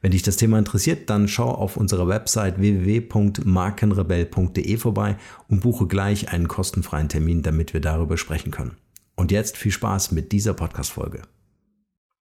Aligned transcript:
Wenn 0.00 0.12
dich 0.12 0.22
das 0.22 0.36
Thema 0.36 0.60
interessiert, 0.60 1.10
dann 1.10 1.26
schau 1.26 1.50
auf 1.50 1.76
unserer 1.76 2.06
Website 2.06 2.60
www.markenrebell.de 2.60 4.76
vorbei 4.76 5.16
und 5.48 5.60
buche 5.60 5.88
gleich 5.88 6.32
einen 6.32 6.46
kostenfreien 6.46 7.08
Termin, 7.08 7.42
damit 7.42 7.74
wir 7.74 7.80
darüber 7.80 8.16
sprechen 8.16 8.52
können. 8.52 8.76
Und 9.16 9.32
jetzt 9.32 9.56
viel 9.56 9.72
Spaß 9.72 10.12
mit 10.12 10.30
dieser 10.30 10.54
Podcast-Folge. 10.54 11.22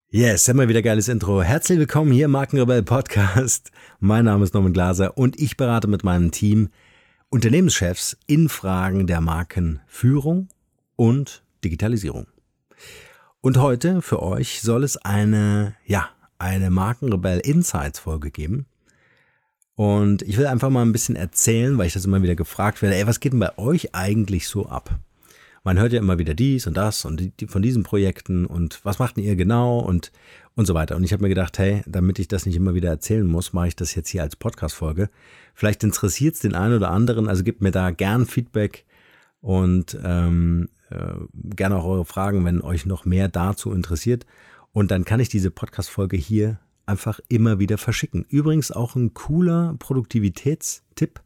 Yes, 0.09 0.47
immer 0.47 0.69
wieder 0.69 0.81
geiles 0.81 1.07
Intro. 1.07 1.43
Herzlich 1.43 1.77
willkommen 1.77 2.11
hier 2.11 2.25
im 2.25 2.31
Markenrebell 2.31 2.81
Podcast. 2.81 3.69
Mein 3.99 4.25
Name 4.25 4.43
ist 4.43 4.55
Norman 4.55 4.73
Glaser 4.73 5.15
und 5.15 5.39
ich 5.39 5.55
berate 5.55 5.87
mit 5.87 6.03
meinem 6.03 6.31
Team 6.31 6.69
Unternehmenschefs 7.29 8.17
in 8.25 8.49
Fragen 8.49 9.05
der 9.05 9.21
Markenführung 9.21 10.49
und 10.95 11.43
Digitalisierung. 11.63 12.25
Und 13.41 13.57
heute 13.57 14.01
für 14.01 14.23
euch 14.23 14.61
soll 14.61 14.83
es 14.83 14.97
eine, 14.97 15.75
ja, 15.85 16.09
eine 16.39 16.69
Markenrebell 16.69 17.39
Insights 17.39 17.99
Folge 17.99 18.31
geben. 18.31 18.65
Und 19.75 20.23
ich 20.23 20.37
will 20.37 20.47
einfach 20.47 20.71
mal 20.71 20.81
ein 20.81 20.91
bisschen 20.91 21.15
erzählen, 21.15 21.77
weil 21.77 21.87
ich 21.87 21.93
das 21.93 22.05
immer 22.05 22.23
wieder 22.23 22.35
gefragt 22.35 22.81
werde, 22.81 22.95
ey, 22.95 23.05
was 23.05 23.19
geht 23.19 23.33
denn 23.33 23.39
bei 23.39 23.55
euch 23.57 23.93
eigentlich 23.93 24.47
so 24.47 24.65
ab? 24.65 24.99
Man 25.63 25.77
hört 25.77 25.93
ja 25.93 25.99
immer 25.99 26.17
wieder 26.17 26.33
dies 26.33 26.65
und 26.65 26.75
das 26.77 27.05
und 27.05 27.31
die, 27.39 27.47
von 27.47 27.61
diesen 27.61 27.83
Projekten 27.83 28.45
und 28.45 28.79
was 28.83 28.99
macht 28.99 29.17
denn 29.17 29.23
ihr 29.23 29.35
genau 29.35 29.79
und, 29.79 30.11
und 30.55 30.65
so 30.65 30.73
weiter. 30.73 30.95
Und 30.95 31.03
ich 31.03 31.13
habe 31.13 31.21
mir 31.21 31.29
gedacht, 31.29 31.59
hey, 31.59 31.83
damit 31.85 32.19
ich 32.19 32.27
das 32.27 32.45
nicht 32.45 32.55
immer 32.55 32.73
wieder 32.73 32.89
erzählen 32.89 33.27
muss, 33.27 33.53
mache 33.53 33.67
ich 33.67 33.75
das 33.75 33.93
jetzt 33.93 34.09
hier 34.09 34.23
als 34.23 34.35
Podcast-Folge. 34.35 35.09
Vielleicht 35.53 35.83
interessiert 35.83 36.35
es 36.35 36.39
den 36.39 36.55
einen 36.55 36.75
oder 36.75 36.89
anderen, 36.89 37.27
also 37.27 37.43
gebt 37.43 37.61
mir 37.61 37.71
da 37.71 37.91
gern 37.91 38.25
Feedback 38.25 38.85
und 39.41 39.97
ähm, 40.03 40.69
äh, 40.89 41.13
gerne 41.33 41.75
auch 41.75 41.85
eure 41.85 42.05
Fragen, 42.05 42.45
wenn 42.45 42.61
euch 42.61 42.85
noch 42.85 43.05
mehr 43.05 43.27
dazu 43.27 43.71
interessiert. 43.71 44.25
Und 44.73 44.91
dann 44.91 45.05
kann 45.05 45.19
ich 45.19 45.29
diese 45.29 45.51
Podcast-Folge 45.51 46.17
hier 46.17 46.59
einfach 46.85 47.19
immer 47.27 47.59
wieder 47.59 47.77
verschicken. 47.77 48.25
Übrigens 48.29 48.71
auch 48.71 48.95
ein 48.95 49.13
cooler 49.13 49.75
Produktivitätstipp. 49.79 51.21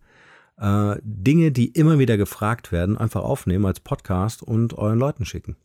Äh, 0.57 0.95
Dinge, 1.03 1.51
die 1.51 1.67
immer 1.67 1.99
wieder 1.99 2.17
gefragt 2.17 2.71
werden, 2.71 2.97
einfach 2.97 3.21
aufnehmen 3.23 3.65
als 3.65 3.79
Podcast 3.79 4.43
und 4.43 4.77
euren 4.77 4.99
Leuten 4.99 5.25
schicken. 5.25 5.55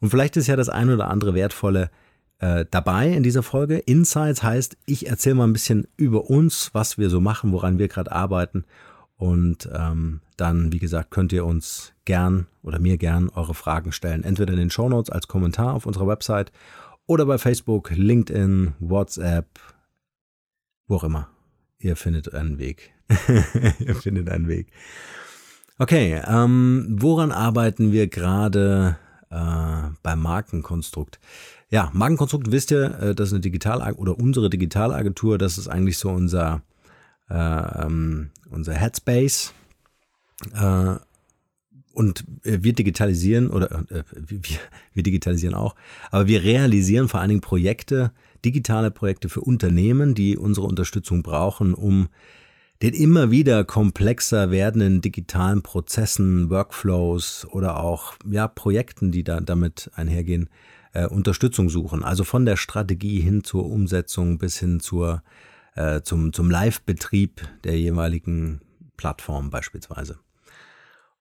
Und 0.00 0.10
vielleicht 0.10 0.36
ist 0.36 0.46
ja 0.46 0.56
das 0.56 0.68
eine 0.68 0.94
oder 0.94 1.08
andere 1.08 1.34
wertvolle 1.34 1.90
äh, 2.38 2.64
dabei 2.70 3.08
in 3.08 3.22
dieser 3.22 3.42
Folge. 3.42 3.78
Insights 3.78 4.42
heißt, 4.42 4.76
ich 4.86 5.08
erzähle 5.08 5.36
mal 5.36 5.46
ein 5.46 5.52
bisschen 5.52 5.88
über 5.96 6.28
uns, 6.30 6.70
was 6.74 6.98
wir 6.98 7.10
so 7.10 7.20
machen, 7.20 7.52
woran 7.52 7.78
wir 7.78 7.88
gerade 7.88 8.12
arbeiten. 8.12 8.64
Und 9.16 9.68
ähm, 9.72 10.20
dann, 10.36 10.72
wie 10.72 10.78
gesagt, 10.78 11.10
könnt 11.10 11.32
ihr 11.32 11.46
uns 11.46 11.94
gern 12.04 12.46
oder 12.62 12.78
mir 12.78 12.98
gern 12.98 13.30
eure 13.30 13.54
Fragen 13.54 13.92
stellen. 13.92 14.24
Entweder 14.24 14.52
in 14.52 14.58
den 14.58 14.70
Show 14.70 14.88
Notes 14.88 15.10
als 15.10 15.28
Kommentar 15.28 15.72
auf 15.72 15.86
unserer 15.86 16.06
Website 16.06 16.52
oder 17.06 17.26
bei 17.26 17.38
Facebook, 17.38 17.90
LinkedIn, 17.90 18.74
WhatsApp, 18.80 19.46
wo 20.86 20.96
auch 20.96 21.04
immer. 21.04 21.28
Ihr 21.78 21.96
findet 21.96 22.32
einen 22.34 22.58
Weg. 22.58 22.92
Ihr 23.78 23.94
findet 23.94 24.28
einen 24.28 24.48
Weg. 24.48 24.68
Okay, 25.78 26.20
ähm, 26.26 26.86
woran 26.98 27.32
arbeiten 27.32 27.92
wir 27.92 28.08
gerade 28.08 28.96
äh, 29.30 29.90
beim 30.02 30.20
Markenkonstrukt? 30.20 31.20
Ja, 31.68 31.90
Markenkonstrukt 31.92 32.50
wisst 32.50 32.70
ihr, 32.70 32.98
äh, 33.00 33.14
das 33.14 33.28
ist 33.28 33.34
eine 33.34 33.40
Digital 33.40 33.92
oder 33.94 34.18
unsere 34.18 34.48
Digitalagentur, 34.48 35.36
das 35.36 35.58
ist 35.58 35.68
eigentlich 35.68 35.98
so 35.98 36.10
unser 36.10 36.62
äh, 37.28 37.34
ähm, 37.34 38.30
unser 38.50 38.74
Headspace. 38.74 39.52
Äh, 40.54 40.96
und 41.96 42.24
äh, 42.44 42.58
wir 42.60 42.74
digitalisieren 42.74 43.48
oder 43.48 43.84
äh, 43.90 44.02
wir, 44.14 44.40
wir 44.92 45.02
digitalisieren 45.02 45.54
auch, 45.54 45.74
aber 46.10 46.28
wir 46.28 46.44
realisieren 46.44 47.08
vor 47.08 47.20
allen 47.20 47.30
Dingen 47.30 47.40
Projekte, 47.40 48.12
digitale 48.44 48.90
Projekte 48.90 49.28
für 49.28 49.40
Unternehmen, 49.40 50.14
die 50.14 50.36
unsere 50.36 50.66
Unterstützung 50.66 51.22
brauchen, 51.22 51.74
um 51.74 52.08
den 52.82 52.92
immer 52.92 53.30
wieder 53.30 53.64
komplexer 53.64 54.50
werdenden 54.50 55.00
digitalen 55.00 55.62
Prozessen, 55.62 56.50
Workflows 56.50 57.46
oder 57.50 57.80
auch 57.80 58.14
ja, 58.30 58.46
Projekten, 58.46 59.10
die 59.10 59.24
da 59.24 59.40
damit 59.40 59.90
einhergehen, 59.94 60.50
äh, 60.92 61.06
Unterstützung 61.06 61.70
suchen. 61.70 62.04
Also 62.04 62.24
von 62.24 62.44
der 62.44 62.56
Strategie 62.56 63.20
hin 63.20 63.42
zur 63.42 63.64
Umsetzung 63.64 64.36
bis 64.36 64.58
hin 64.58 64.80
zur, 64.80 65.22
äh, 65.74 66.02
zum, 66.02 66.34
zum 66.34 66.50
Live-Betrieb 66.50 67.48
der 67.64 67.78
jeweiligen 67.78 68.60
Plattform 68.98 69.48
beispielsweise. 69.48 70.18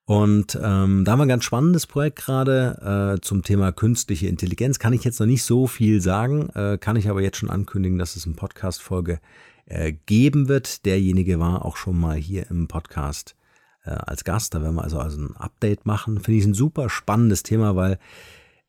Und 0.05 0.55
ähm, 0.61 1.03
da 1.03 1.11
haben 1.11 1.19
wir 1.19 1.25
ein 1.25 1.29
ganz 1.29 1.45
spannendes 1.45 1.87
Projekt 1.87 2.19
gerade 2.19 3.15
äh, 3.17 3.21
zum 3.21 3.41
Thema 3.41 3.71
künstliche 3.71 4.27
Intelligenz. 4.27 4.77
Kann 4.77 4.93
ich 4.93 5.03
jetzt 5.03 5.19
noch 5.19 5.25
nicht 5.25 5.43
so 5.43 5.65
viel 5.65 5.99
sagen, 5.99 6.49
äh, 6.49 6.77
kann 6.77 6.95
ich 6.95 7.09
aber 7.09 7.21
jetzt 7.21 7.37
schon 7.37 7.49
ankündigen, 7.49 7.97
dass 7.97 8.15
es 8.15 8.25
eine 8.25 8.35
Podcast-Folge 8.35 9.19
äh, 9.65 9.93
geben 10.05 10.47
wird. 10.47 10.85
Derjenige 10.85 11.39
war 11.39 11.65
auch 11.65 11.75
schon 11.75 11.99
mal 11.99 12.17
hier 12.17 12.49
im 12.51 12.67
Podcast 12.67 13.35
äh, 13.83 13.89
als 13.89 14.23
Gast. 14.23 14.53
Da 14.53 14.61
werden 14.61 14.75
wir 14.75 14.83
also, 14.83 14.99
also 14.99 15.19
ein 15.19 15.35
Update 15.37 15.87
machen. 15.87 16.19
Finde 16.19 16.39
ich 16.39 16.45
ein 16.45 16.53
super 16.53 16.89
spannendes 16.91 17.41
Thema, 17.41 17.75
weil 17.75 17.97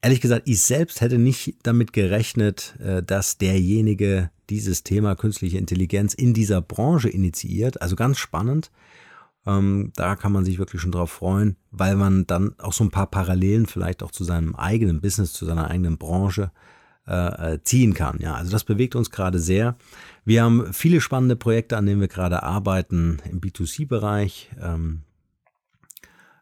ehrlich 0.00 0.22
gesagt, 0.22 0.49
ich 0.49 0.62
selbst 0.62 1.02
hätte 1.02 1.19
nicht 1.19 1.56
damit 1.64 1.93
gerechnet, 1.93 2.76
äh, 2.81 3.02
dass 3.02 3.37
derjenige 3.37 4.31
dieses 4.49 4.84
Thema 4.84 5.16
künstliche 5.16 5.58
Intelligenz 5.58 6.14
in 6.14 6.32
dieser 6.32 6.62
Branche 6.62 7.10
initiiert. 7.10 7.82
Also 7.82 7.94
ganz 7.94 8.16
spannend. 8.16 8.70
Ähm, 9.46 9.93
da 9.94 10.16
kann 10.16 10.32
man 10.32 10.44
sich 10.44 10.58
wirklich 10.58 10.82
schon 10.82 10.93
drauf 10.93 11.10
freuen, 11.10 11.56
weil 11.70 11.96
man 11.96 12.26
dann 12.26 12.58
auch 12.58 12.72
so 12.72 12.82
ein 12.82 12.90
paar 12.90 13.06
Parallelen 13.06 13.66
vielleicht 13.66 14.02
auch 14.02 14.10
zu 14.10 14.25
seinem 14.25 14.56
eigenen 14.56 15.00
Business, 15.00 15.32
zu 15.32 15.46
seiner 15.46 15.70
eigenen 15.70 15.98
Branche 15.98 16.50
äh, 17.06 17.54
äh 17.54 17.62
ziehen 17.62 17.94
kann. 17.94 18.19
Ja, 18.20 18.34
also 18.34 18.50
das 18.50 18.64
bewegt 18.64 18.96
uns 18.96 19.10
gerade 19.10 19.38
sehr. 19.38 19.76
Wir 20.25 20.43
haben 20.43 20.72
viele 20.72 21.00
spannende 21.00 21.37
Projekte, 21.37 21.76
an 21.76 21.87
denen 21.87 22.00
wir 22.00 22.08
gerade 22.08 22.43
arbeiten 22.43 23.19
im 23.31 23.40
B2C-Bereich, 23.40 24.50
ähm, 24.60 25.02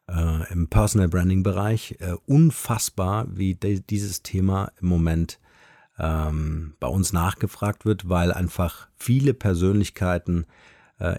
äh, 0.08 0.50
im 0.50 0.68
Personal 0.68 1.08
Branding-Bereich. 1.08 1.96
Äh, 2.00 2.14
unfassbar, 2.24 3.26
wie 3.30 3.54
dieses 3.54 4.22
Thema 4.22 4.72
im 4.80 4.88
Moment 4.88 5.38
ähm, 5.98 6.74
bei 6.80 6.88
uns 6.88 7.12
nachgefragt 7.12 7.84
wird, 7.84 8.08
weil 8.08 8.32
einfach 8.32 8.88
viele 8.96 9.34
Persönlichkeiten 9.34 10.46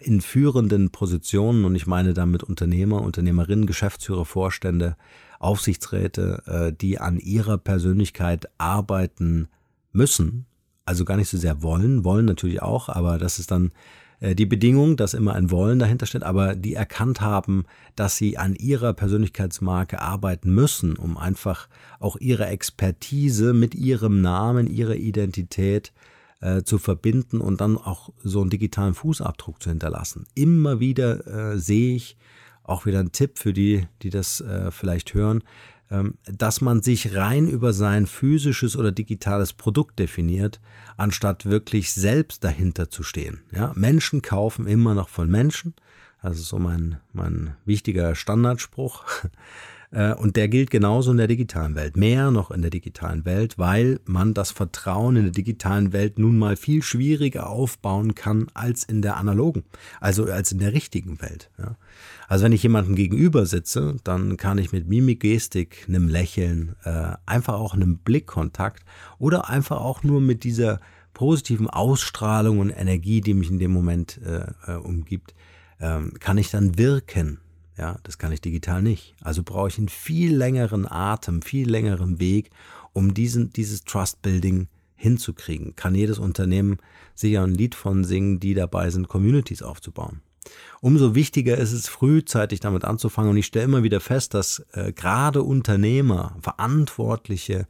in 0.01 0.21
führenden 0.21 0.89
Positionen, 0.89 1.65
und 1.65 1.75
ich 1.75 1.85
meine 1.85 2.13
damit 2.13 2.43
Unternehmer, 2.43 3.01
Unternehmerinnen, 3.01 3.65
Geschäftsführer, 3.65 4.23
Vorstände, 4.23 4.95
Aufsichtsräte, 5.39 6.43
äh, 6.45 6.73
die 6.73 6.99
an 6.99 7.17
ihrer 7.17 7.57
Persönlichkeit 7.57 8.49
arbeiten 8.57 9.47
müssen, 9.91 10.45
also 10.85 11.05
gar 11.05 11.17
nicht 11.17 11.29
so 11.29 11.37
sehr 11.37 11.61
wollen, 11.61 12.03
wollen 12.03 12.25
natürlich 12.25 12.61
auch, 12.61 12.89
aber 12.89 13.17
das 13.17 13.39
ist 13.39 13.51
dann 13.51 13.71
äh, 14.19 14.35
die 14.35 14.45
Bedingung, 14.45 14.97
dass 14.97 15.13
immer 15.13 15.33
ein 15.33 15.51
Wollen 15.51 15.79
dahinter 15.79 16.05
steht, 16.05 16.23
aber 16.23 16.55
die 16.55 16.73
erkannt 16.73 17.21
haben, 17.21 17.65
dass 17.95 18.17
sie 18.17 18.37
an 18.37 18.55
ihrer 18.55 18.93
Persönlichkeitsmarke 18.93 20.01
arbeiten 20.01 20.53
müssen, 20.53 20.95
um 20.95 21.17
einfach 21.17 21.67
auch 21.99 22.17
ihre 22.17 22.47
Expertise 22.47 23.53
mit 23.53 23.75
ihrem 23.75 24.21
Namen, 24.21 24.67
ihrer 24.67 24.95
Identität 24.95 25.89
äh, 25.89 26.14
zu 26.63 26.77
verbinden 26.77 27.41
und 27.41 27.61
dann 27.61 27.77
auch 27.77 28.09
so 28.23 28.41
einen 28.41 28.49
digitalen 28.49 28.93
Fußabdruck 28.93 29.61
zu 29.61 29.69
hinterlassen. 29.69 30.25
Immer 30.35 30.79
wieder 30.79 31.53
äh, 31.53 31.57
sehe 31.57 31.95
ich, 31.95 32.17
auch 32.63 32.85
wieder 32.85 32.99
ein 32.99 33.11
Tipp 33.11 33.37
für 33.37 33.53
die, 33.53 33.87
die 34.01 34.09
das 34.09 34.41
äh, 34.41 34.71
vielleicht 34.71 35.13
hören, 35.13 35.43
ähm, 35.91 36.15
dass 36.25 36.61
man 36.61 36.81
sich 36.81 37.15
rein 37.15 37.47
über 37.47 37.73
sein 37.73 38.07
physisches 38.07 38.75
oder 38.75 38.91
digitales 38.91 39.53
Produkt 39.53 39.99
definiert, 39.99 40.59
anstatt 40.97 41.45
wirklich 41.45 41.93
selbst 41.93 42.43
dahinter 42.43 42.89
zu 42.89 43.03
stehen. 43.03 43.41
Ja, 43.51 43.71
Menschen 43.75 44.21
kaufen 44.21 44.65
immer 44.65 44.95
noch 44.95 45.09
von 45.09 45.29
Menschen. 45.29 45.75
Das 46.23 46.39
ist 46.39 46.47
so 46.47 46.57
mein, 46.57 46.97
mein 47.13 47.55
wichtiger 47.65 48.15
Standardspruch. 48.15 49.03
Äh, 49.95 50.13
und 50.13 50.35
der 50.35 50.49
gilt 50.49 50.69
genauso 50.69 51.11
in 51.11 51.17
der 51.17 51.27
digitalen 51.27 51.73
Welt, 51.75 51.95
mehr 51.95 52.29
noch 52.29 52.51
in 52.51 52.61
der 52.61 52.69
digitalen 52.69 53.23
Welt, 53.23 53.57
weil 53.57 53.99
man 54.05 54.33
das 54.33 54.51
Vertrauen 54.51 55.15
in 55.15 55.23
der 55.23 55.31
digitalen 55.31 55.93
Welt 55.93 56.19
nun 56.19 56.37
mal 56.37 56.57
viel 56.57 56.83
schwieriger 56.83 57.49
aufbauen 57.49 58.13
kann 58.13 58.47
als 58.53 58.83
in 58.83 59.01
der 59.01 59.15
analogen, 59.15 59.63
also 60.01 60.25
als 60.25 60.51
in 60.51 60.59
der 60.59 60.73
richtigen 60.73 61.21
Welt. 61.21 61.49
Also 62.27 62.43
wenn 62.43 62.51
ich 62.51 62.63
jemandem 62.63 62.95
gegenüber 62.95 63.45
sitze, 63.45 63.95
dann 64.03 64.35
kann 64.35 64.57
ich 64.57 64.73
mit 64.73 64.87
Mimik, 64.87 65.21
Gestik, 65.21 65.85
einem 65.87 66.09
Lächeln, 66.09 66.75
äh, 66.83 67.13
einfach 67.25 67.53
auch 67.53 67.73
einem 67.73 67.99
Blickkontakt 67.99 68.83
oder 69.17 69.49
einfach 69.49 69.77
auch 69.77 70.03
nur 70.03 70.19
mit 70.19 70.43
dieser 70.43 70.81
positiven 71.13 71.69
Ausstrahlung 71.69 72.59
und 72.59 72.69
Energie, 72.69 73.21
die 73.21 73.33
mich 73.33 73.49
in 73.49 73.59
dem 73.59 73.71
Moment 73.71 74.19
äh 74.25 74.73
umgibt, 74.73 75.33
ähm, 75.79 76.13
kann 76.19 76.37
ich 76.37 76.51
dann 76.51 76.77
wirken 76.77 77.39
ja, 77.77 77.97
das 78.03 78.17
kann 78.17 78.31
ich 78.31 78.41
digital 78.41 78.81
nicht. 78.81 79.15
Also 79.21 79.43
brauche 79.43 79.67
ich 79.67 79.77
einen 79.77 79.89
viel 79.89 80.35
längeren 80.35 80.89
Atem, 80.89 81.41
viel 81.41 81.69
längeren 81.69 82.19
Weg, 82.19 82.49
um 82.93 83.13
diesen, 83.13 83.51
dieses 83.51 83.83
Trust-Building 83.83 84.67
hinzukriegen. 84.95 85.75
Kann 85.75 85.95
jedes 85.95 86.19
Unternehmen 86.19 86.77
sicher 87.13 87.43
ein 87.43 87.53
Lied 87.53 87.75
von 87.75 88.03
singen, 88.03 88.39
die 88.39 88.53
dabei 88.53 88.89
sind, 88.89 89.09
Communities 89.09 89.61
aufzubauen. 89.61 90.21
Umso 90.79 91.15
wichtiger 91.15 91.57
ist 91.57 91.73
es, 91.73 91.87
frühzeitig 91.87 92.59
damit 92.59 92.85
anzufangen. 92.85 93.31
Und 93.31 93.37
ich 93.37 93.47
stelle 93.47 93.65
immer 93.65 93.83
wieder 93.83 93.99
fest, 93.99 94.33
dass 94.33 94.65
äh, 94.73 94.93
gerade 94.93 95.43
Unternehmer, 95.43 96.37
verantwortliche 96.41 97.67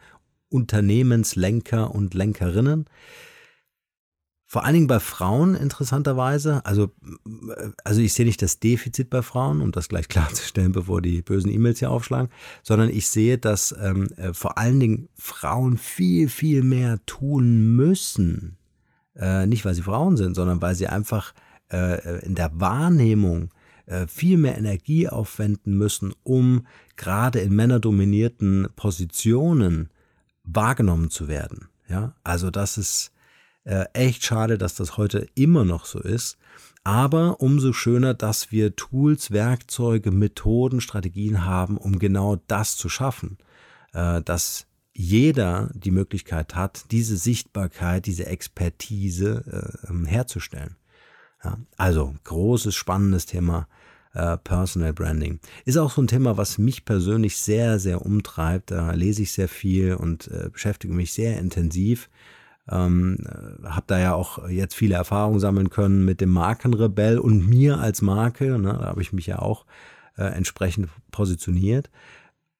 Unternehmenslenker 0.50 1.94
und 1.94 2.14
Lenkerinnen 2.14 2.86
vor 4.48 4.64
allen 4.64 4.76
Dingen 4.76 4.88
bei 4.88 5.00
Frauen 5.00 5.56
interessanterweise, 5.56 6.64
also, 6.66 6.92
also 7.84 8.02
ich 8.02 8.14
sehe 8.14 8.26
nicht 8.26 8.42
das 8.42 8.60
Defizit 8.60 9.10
bei 9.10 9.24
Frauen, 9.24 9.62
um 9.62 9.72
das 9.72 9.90
gleich 9.90 10.08
klarzustellen, 10.10 10.72
bevor 10.72 11.02
die 11.02 11.22
bösen 11.22 11.52
E-Mails 11.52 11.80
hier 11.80 11.92
aufschlagen, 11.92 12.30
sondern 12.62 12.90
ich 12.90 13.08
sehe, 13.08 13.38
dass 13.38 13.76
ähm, 13.82 14.10
äh, 14.18 14.34
vor 14.34 14.58
allen 14.58 14.80
Dingen 14.80 15.10
Frauen 15.18 15.78
viel, 15.78 16.30
viel 16.30 16.64
mehr 16.64 17.00
tun 17.06 17.76
müssen. 17.76 18.58
Äh, 19.16 19.48
nicht, 19.48 19.66
weil 19.66 19.74
sie 19.74 19.82
Frauen 19.82 20.16
sind, 20.16 20.36
sondern 20.36 20.62
weil 20.62 20.76
sie 20.76 20.88
einfach 20.88 21.34
äh, 21.72 22.24
in 22.24 22.36
der 22.36 22.52
Wahrnehmung 22.60 23.50
äh, 23.88 24.06
viel 24.08 24.38
mehr 24.38 24.58
Energie 24.58 25.10
aufwenden 25.10 25.78
müssen, 25.78 26.14
um 26.24 26.68
gerade 26.98 27.40
in 27.40 27.56
männerdominierten 27.56 28.68
Positionen 28.76 29.90
wahrgenommen 30.44 31.10
zu 31.10 31.28
werden. 31.28 31.70
Ja, 31.88 32.16
also 32.24 32.52
das 32.52 32.78
ist 32.78 33.12
äh, 33.66 33.86
echt 33.94 34.24
schade, 34.24 34.58
dass 34.58 34.76
das 34.76 34.98
heute 34.98 35.28
immer 35.36 35.66
noch 35.66 35.86
so 35.86 36.00
ist. 36.00 36.38
Aber 36.84 37.42
umso 37.42 37.74
schöner, 37.74 38.14
dass 38.14 38.52
wir 38.52 38.76
Tools, 38.76 39.32
Werkzeuge, 39.32 40.12
Methoden, 40.12 40.82
Strategien 40.82 41.44
haben, 41.44 41.78
um 41.78 42.00
genau 42.00 42.38
das 42.48 42.78
zu 42.78 42.90
schaffen. 42.90 43.38
Äh, 43.94 44.22
dass 44.22 44.68
jeder 44.94 45.72
die 45.74 45.92
Möglichkeit 45.92 46.56
hat, 46.56 46.86
diese 46.92 47.18
Sichtbarkeit, 47.18 48.06
diese 48.06 48.28
Expertise 48.28 49.84
äh, 49.86 49.90
ähm, 49.90 50.06
herzustellen. 50.06 50.76
Ja, 51.44 51.58
also 51.76 52.14
großes, 52.24 52.76
spannendes 52.76 53.26
Thema. 53.26 53.68
Uh, 54.18 54.38
Personal 54.38 54.94
Branding. 54.94 55.42
Ist 55.66 55.76
auch 55.76 55.92
so 55.92 56.02
ein 56.02 56.08
Thema, 56.08 56.38
was 56.38 56.58
mich 56.58 56.86
persönlich 56.86 57.36
sehr, 57.36 57.80
sehr 57.80 58.06
umtreibt. 58.06 58.72
Da 58.72 58.94
lese 58.94 59.24
ich 59.24 59.34
sehr 59.34 59.50
viel 59.50 59.96
und 59.96 60.30
äh, 60.30 60.48
beschäftige 60.50 60.94
mich 60.94 61.12
sehr 61.12 61.38
intensiv. 61.38 62.10
Ähm, 62.70 63.18
äh, 63.24 63.68
habe 63.68 63.86
da 63.88 64.00
ja 64.00 64.14
auch 64.14 64.48
jetzt 64.50 64.76
viele 64.76 64.96
Erfahrungen 64.96 65.40
sammeln 65.40 65.70
können 65.70 66.04
mit 66.04 66.22
dem 66.22 66.32
Markenrebell 66.32 67.20
und 67.20 67.48
mir 67.48 67.80
als 67.80 68.02
Marke. 68.02 68.58
Ne, 68.58 68.78
da 68.80 68.86
habe 68.88 69.02
ich 69.02 69.14
mich 69.14 69.28
ja 69.28 69.40
auch 69.40 69.66
äh, 70.18 70.24
entsprechend 70.24 70.90
positioniert. 71.12 71.90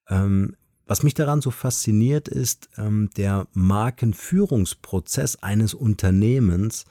Ähm, 0.10 0.56
was 0.88 1.02
mich 1.02 1.16
daran 1.16 1.42
so 1.42 1.50
fasziniert, 1.50 2.28
ist 2.28 2.70
ähm, 2.78 3.10
der 3.18 3.48
Markenführungsprozess 3.54 5.38
eines 5.38 5.74
Unternehmens 5.74 6.86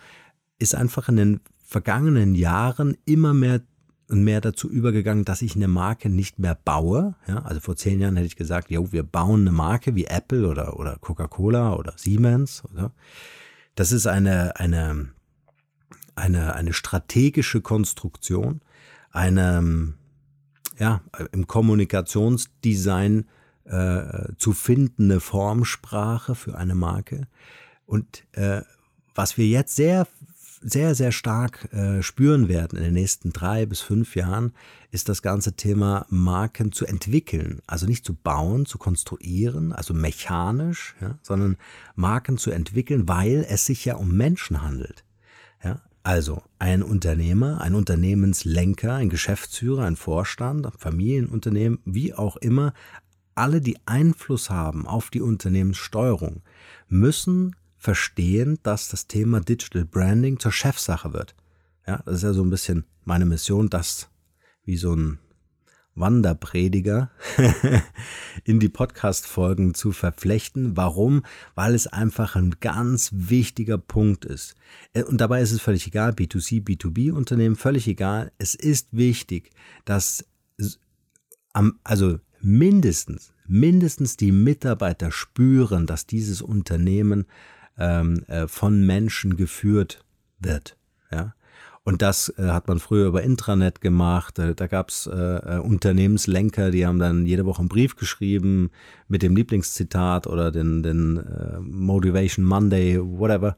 ist 0.59 0.75
einfach 0.75 1.09
in 1.09 1.17
den 1.17 1.41
vergangenen 1.65 2.35
Jahren 2.35 2.97
immer 3.05 3.35
mehr 3.35 3.61
und 4.09 4.23
mehr 4.23 4.41
dazu 4.41 4.69
übergegangen, 4.69 5.25
dass 5.25 5.43
ich 5.43 5.57
eine 5.57 5.69
Marke 5.69 6.09
nicht 6.09 6.39
mehr 6.39 6.55
baue. 6.55 7.15
Ja, 7.27 7.43
also 7.43 7.61
vor 7.61 7.77
zehn 7.77 8.01
Jahren 8.01 8.17
hätte 8.17 8.27
ich 8.27 8.37
gesagt, 8.37 8.71
jo, 8.71 8.93
wir 8.93 9.03
bauen 9.03 9.43
eine 9.43 9.53
Marke 9.53 9.95
wie 9.95 10.05
Apple 10.05 10.49
oder, 10.49 10.79
oder 10.79 10.97
Coca-Cola 10.99 11.75
oder 11.75 11.95
Siemens. 11.97 12.63
Oder? 12.73 12.93
Das 13.75 13.93
ist 13.93 14.07
eine, 14.07 14.57
eine, 14.57 15.09
eine, 16.15 16.55
eine 16.55 16.73
strategische 16.73 17.61
Konstruktion, 17.63 18.61
eine 19.11 19.95
ja, 20.79 21.01
im 21.33 21.47
Kommunikationsdesign 21.47 23.27
äh, 23.65 24.33
zu 24.37 24.53
findende 24.53 25.21
Formsprache 25.21 26.35
für 26.35 26.57
eine 26.57 26.75
Marke. 26.75 27.27
Und 27.87 28.25
äh, 28.33 28.63
was 29.15 29.39
wir 29.39 29.47
jetzt 29.47 29.77
sehr 29.77 30.07
sehr, 30.65 30.95
sehr 30.95 31.13
stark 31.13 31.73
äh, 31.73 32.03
spüren 32.03 32.49
werden 32.49 32.79
in 32.79 32.85
den 32.85 32.95
nächsten 32.95 33.33
drei 33.33 33.67
bis 33.67 33.81
fünf 33.81 34.17
Jahren, 34.17 34.53
ist 34.91 35.09
das 35.09 35.21
ganze 35.21 35.55
Thema 35.55 36.07
Marken 36.09 36.73
zu 36.73 36.87
entwickeln. 36.87 37.61
Also 37.67 37.87
nicht 37.87 38.05
zu 38.05 38.15
bauen, 38.15 38.65
zu 38.65 38.79
konstruieren, 38.79 39.73
also 39.73 39.93
mechanisch, 39.93 40.95
ja, 41.01 41.19
sondern 41.23 41.57
Marken 41.95 42.39
zu 42.39 42.51
entwickeln, 42.51 43.07
weil 43.07 43.47
es 43.49 43.67
sich 43.67 43.85
ja 43.85 43.97
um 43.97 44.17
Menschen 44.17 44.63
handelt. 44.63 45.05
Ja, 45.63 45.83
also 46.03 46.43
ein 46.59 46.83
Unternehmer, 46.83 47.61
ein 47.61 47.75
Unternehmenslenker, 47.75 48.95
ein 48.95 49.11
Geschäftsführer, 49.11 49.85
ein 49.85 49.97
Vorstand, 49.97 50.67
ein 50.67 50.73
Familienunternehmen, 50.79 51.79
wie 51.85 52.15
auch 52.15 52.37
immer, 52.37 52.73
alle, 53.35 53.61
die 53.61 53.79
Einfluss 53.85 54.49
haben 54.49 54.87
auf 54.87 55.11
die 55.11 55.21
Unternehmenssteuerung, 55.21 56.43
müssen 56.89 57.57
verstehen, 57.85 58.59
dass 58.63 58.89
das 58.89 59.09
Thema 59.09 59.41
Digital 59.41 59.85
Branding 59.85 60.41
zur 60.41 60.53
Chefsache 60.53 61.13
wird. 61.13 61.35
Ja, 61.87 62.01
das 62.07 62.17
ist 62.17 62.23
ja 62.23 62.33
so 62.33 62.43
ein 62.43 62.49
bisschen 62.49 62.87
meine 63.05 63.27
Mission, 63.27 63.69
das 63.69 64.09
wie 64.65 64.79
so 64.79 64.97
ein 64.97 65.19
Wanderprediger 65.95 67.11
in 68.45 68.59
die 68.59 68.71
Podcast-Folgen 68.71 69.75
zu 69.75 69.93
verflechten. 69.93 70.79
Warum? 70.79 71.27
Weil 71.55 71.75
es 71.75 71.87
einfach 71.87 72.37
ein 72.37 72.55
ganz 72.59 73.11
wichtiger 73.13 73.77
Punkt 73.77 74.25
ist. 74.25 74.55
Äh, 74.95 75.03
und 75.03 75.21
dabei 75.21 75.43
ist 75.43 75.53
es 75.53 75.61
völlig 75.61 75.87
egal, 75.87 76.13
B2C, 76.13 76.65
B2B-Unternehmen, 76.65 77.55
völlig 77.55 77.87
egal. 77.87 78.33
Es 78.39 78.55
ist 78.55 78.89
wichtig, 78.93 79.51
dass 79.85 80.25
also 81.85 82.19
mindestens, 82.41 83.35
mindestens 83.47 84.17
die 84.17 84.33
Mitarbeiter 84.33 85.13
spüren, 85.13 85.87
dass 85.87 86.07
dieses 86.07 86.41
Unternehmen 86.41 87.27
ähm, 87.79 88.25
äh, 88.27 88.47
von 88.47 88.87
Menschen 88.87 89.37
geführt 89.37 90.05
wird. 90.39 90.77
Ja? 91.11 91.35
Und 91.83 92.01
das 92.01 92.33
äh, 92.39 92.49
hat 92.49 92.67
man 92.67 92.79
früher 92.79 93.07
über 93.07 93.23
Intranet 93.23 93.81
gemacht. 93.81 94.39
Da, 94.39 94.55
da 94.55 94.67
gab 94.67 94.89
es 94.89 95.07
äh, 95.07 95.13
äh, 95.15 95.59
Unternehmenslenker, 95.59 96.71
die 96.71 96.87
haben 96.87 96.99
dann 96.99 97.27
jede 97.27 97.45
Woche 97.45 97.61
einen 97.61 97.69
Brief 97.69 97.97
geschrieben 97.97 98.71
mit 99.07 99.23
dem 99.23 99.37
Lieblingszitat 99.37 100.27
oder 100.27 100.51
den, 100.51 100.83
den 100.83 101.19
äh, 101.19 101.61
Motivation 101.61 102.45
Monday, 102.45 102.99
whatever. 103.01 103.57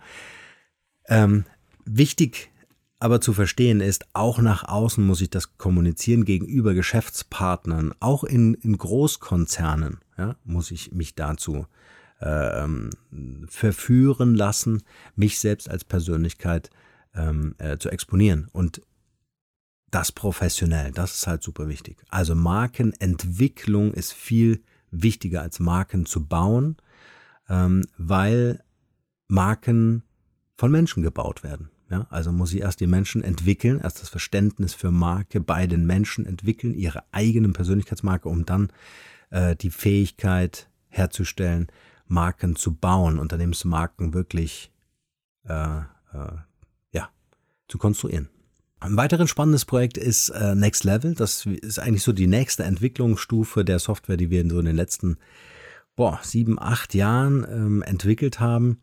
Ähm, 1.09 1.45
wichtig 1.85 2.51
aber 2.99 3.21
zu 3.21 3.35
verstehen 3.35 3.83
ist, 3.83 4.07
auch 4.15 4.39
nach 4.39 4.65
außen 4.65 5.05
muss 5.05 5.21
ich 5.21 5.29
das 5.29 5.59
kommunizieren 5.59 6.25
gegenüber 6.25 6.73
Geschäftspartnern, 6.73 7.93
auch 8.01 8.25
in, 8.25 8.55
in 8.55 8.79
Großkonzernen 8.79 9.99
ja, 10.17 10.37
muss 10.45 10.71
ich 10.71 10.93
mich 10.93 11.15
dazu 11.15 11.57
äh, 11.57 11.65
ähm, 12.21 12.91
verführen 13.49 14.35
lassen, 14.35 14.83
mich 15.15 15.39
selbst 15.39 15.69
als 15.69 15.85
Persönlichkeit 15.85 16.71
ähm, 17.15 17.55
äh, 17.59 17.79
zu 17.79 17.91
exponieren. 17.91 18.49
Und 18.53 18.83
das 19.91 20.13
professionell, 20.13 20.93
das 20.93 21.17
ist 21.17 21.27
halt 21.27 21.43
super 21.43 21.69
wichtig. 21.69 21.99
Also 22.09 22.35
Markenentwicklung 22.35 23.93
ist 23.93 24.13
viel 24.13 24.63
wichtiger 24.91 25.43
als 25.43 25.61
Marken 25.61 26.07
zu 26.07 26.27
bauen, 26.27 26.77
ähm, 27.49 27.85
weil 27.97 28.63
Marken 29.29 30.03
von 30.57 30.71
Menschen 30.71 31.03
gebaut 31.03 31.43
werden. 31.43 31.71
Ja, 31.89 32.07
also 32.11 32.33
muss 32.33 32.53
ich 32.53 32.63
erst 32.63 32.81
die 32.81 32.89
Menschen 32.89 33.23
entwickeln, 33.23 33.81
erst 33.81 34.03
das 34.03 34.09
Verständnis 34.09 34.75
für 34.75 34.91
Marke 34.91 35.41
bei 35.41 35.69
den 35.69 35.87
Menschen 35.87 36.27
entwickeln, 36.27 36.75
ihre 36.75 37.05
eigenen 37.13 37.53
Persönlichkeitsmarke, 37.53 38.29
um 38.29 38.45
dann 38.45 38.73
äh, 39.31 39.55
die 39.55 39.71
Fähigkeit 39.71 40.69
herzustellen, 40.89 41.69
Marken 42.09 42.57
zu 42.57 42.75
bauen, 42.75 43.19
Unternehmensmarken 43.19 44.15
wirklich 44.15 44.73
äh, 45.49 45.79
äh, 45.79 46.37
ja, 46.93 47.11
zu 47.69 47.79
konstruieren. 47.79 48.29
Ein 48.81 48.97
weiteres 48.97 49.31
spannendes 49.31 49.65
Projekt 49.65 49.97
ist 49.97 50.29
äh, 50.31 50.55
Next 50.55 50.85
Level. 50.85 51.15
Das 51.15 51.47
ist 51.47 51.79
eigentlich 51.79 52.03
so 52.03 52.13
die 52.13 52.27
nächste 52.27 52.65
Entwicklungsstufe 52.65 53.65
der 53.65 53.79
Software, 53.79 54.17
die 54.17 54.31
wir 54.31 54.41
in 54.41 54.51
so 54.51 54.59
in 54.59 54.67
den 54.67 54.77
letzten 54.77 55.17
boah, 55.97 56.21
sieben, 56.23 56.61
acht 56.61 56.95
Jahren 56.95 57.47
ähm, 57.51 57.83
entwickelt 57.83 58.39
haben. 58.39 58.83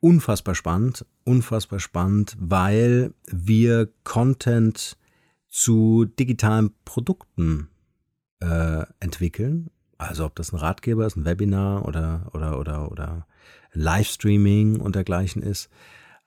Unfassbar 0.00 0.54
spannend, 0.54 1.06
unfassbar 1.24 1.80
spannend, 1.80 2.36
weil 2.38 3.14
wir 3.30 3.88
Content 4.02 4.98
zu 5.48 6.04
digitalen 6.04 6.72
Produkten 6.84 7.68
äh, 8.40 8.84
entwickeln. 9.00 9.70
Also 9.98 10.24
ob 10.24 10.34
das 10.34 10.52
ein 10.52 10.56
Ratgeber 10.56 11.06
ist, 11.06 11.16
ein 11.16 11.24
Webinar 11.24 11.86
oder 11.86 12.30
oder 12.32 12.58
oder 12.58 12.90
oder 12.90 13.26
Livestreaming 13.72 14.80
und 14.80 14.94
dergleichen 14.94 15.42
ist. 15.42 15.70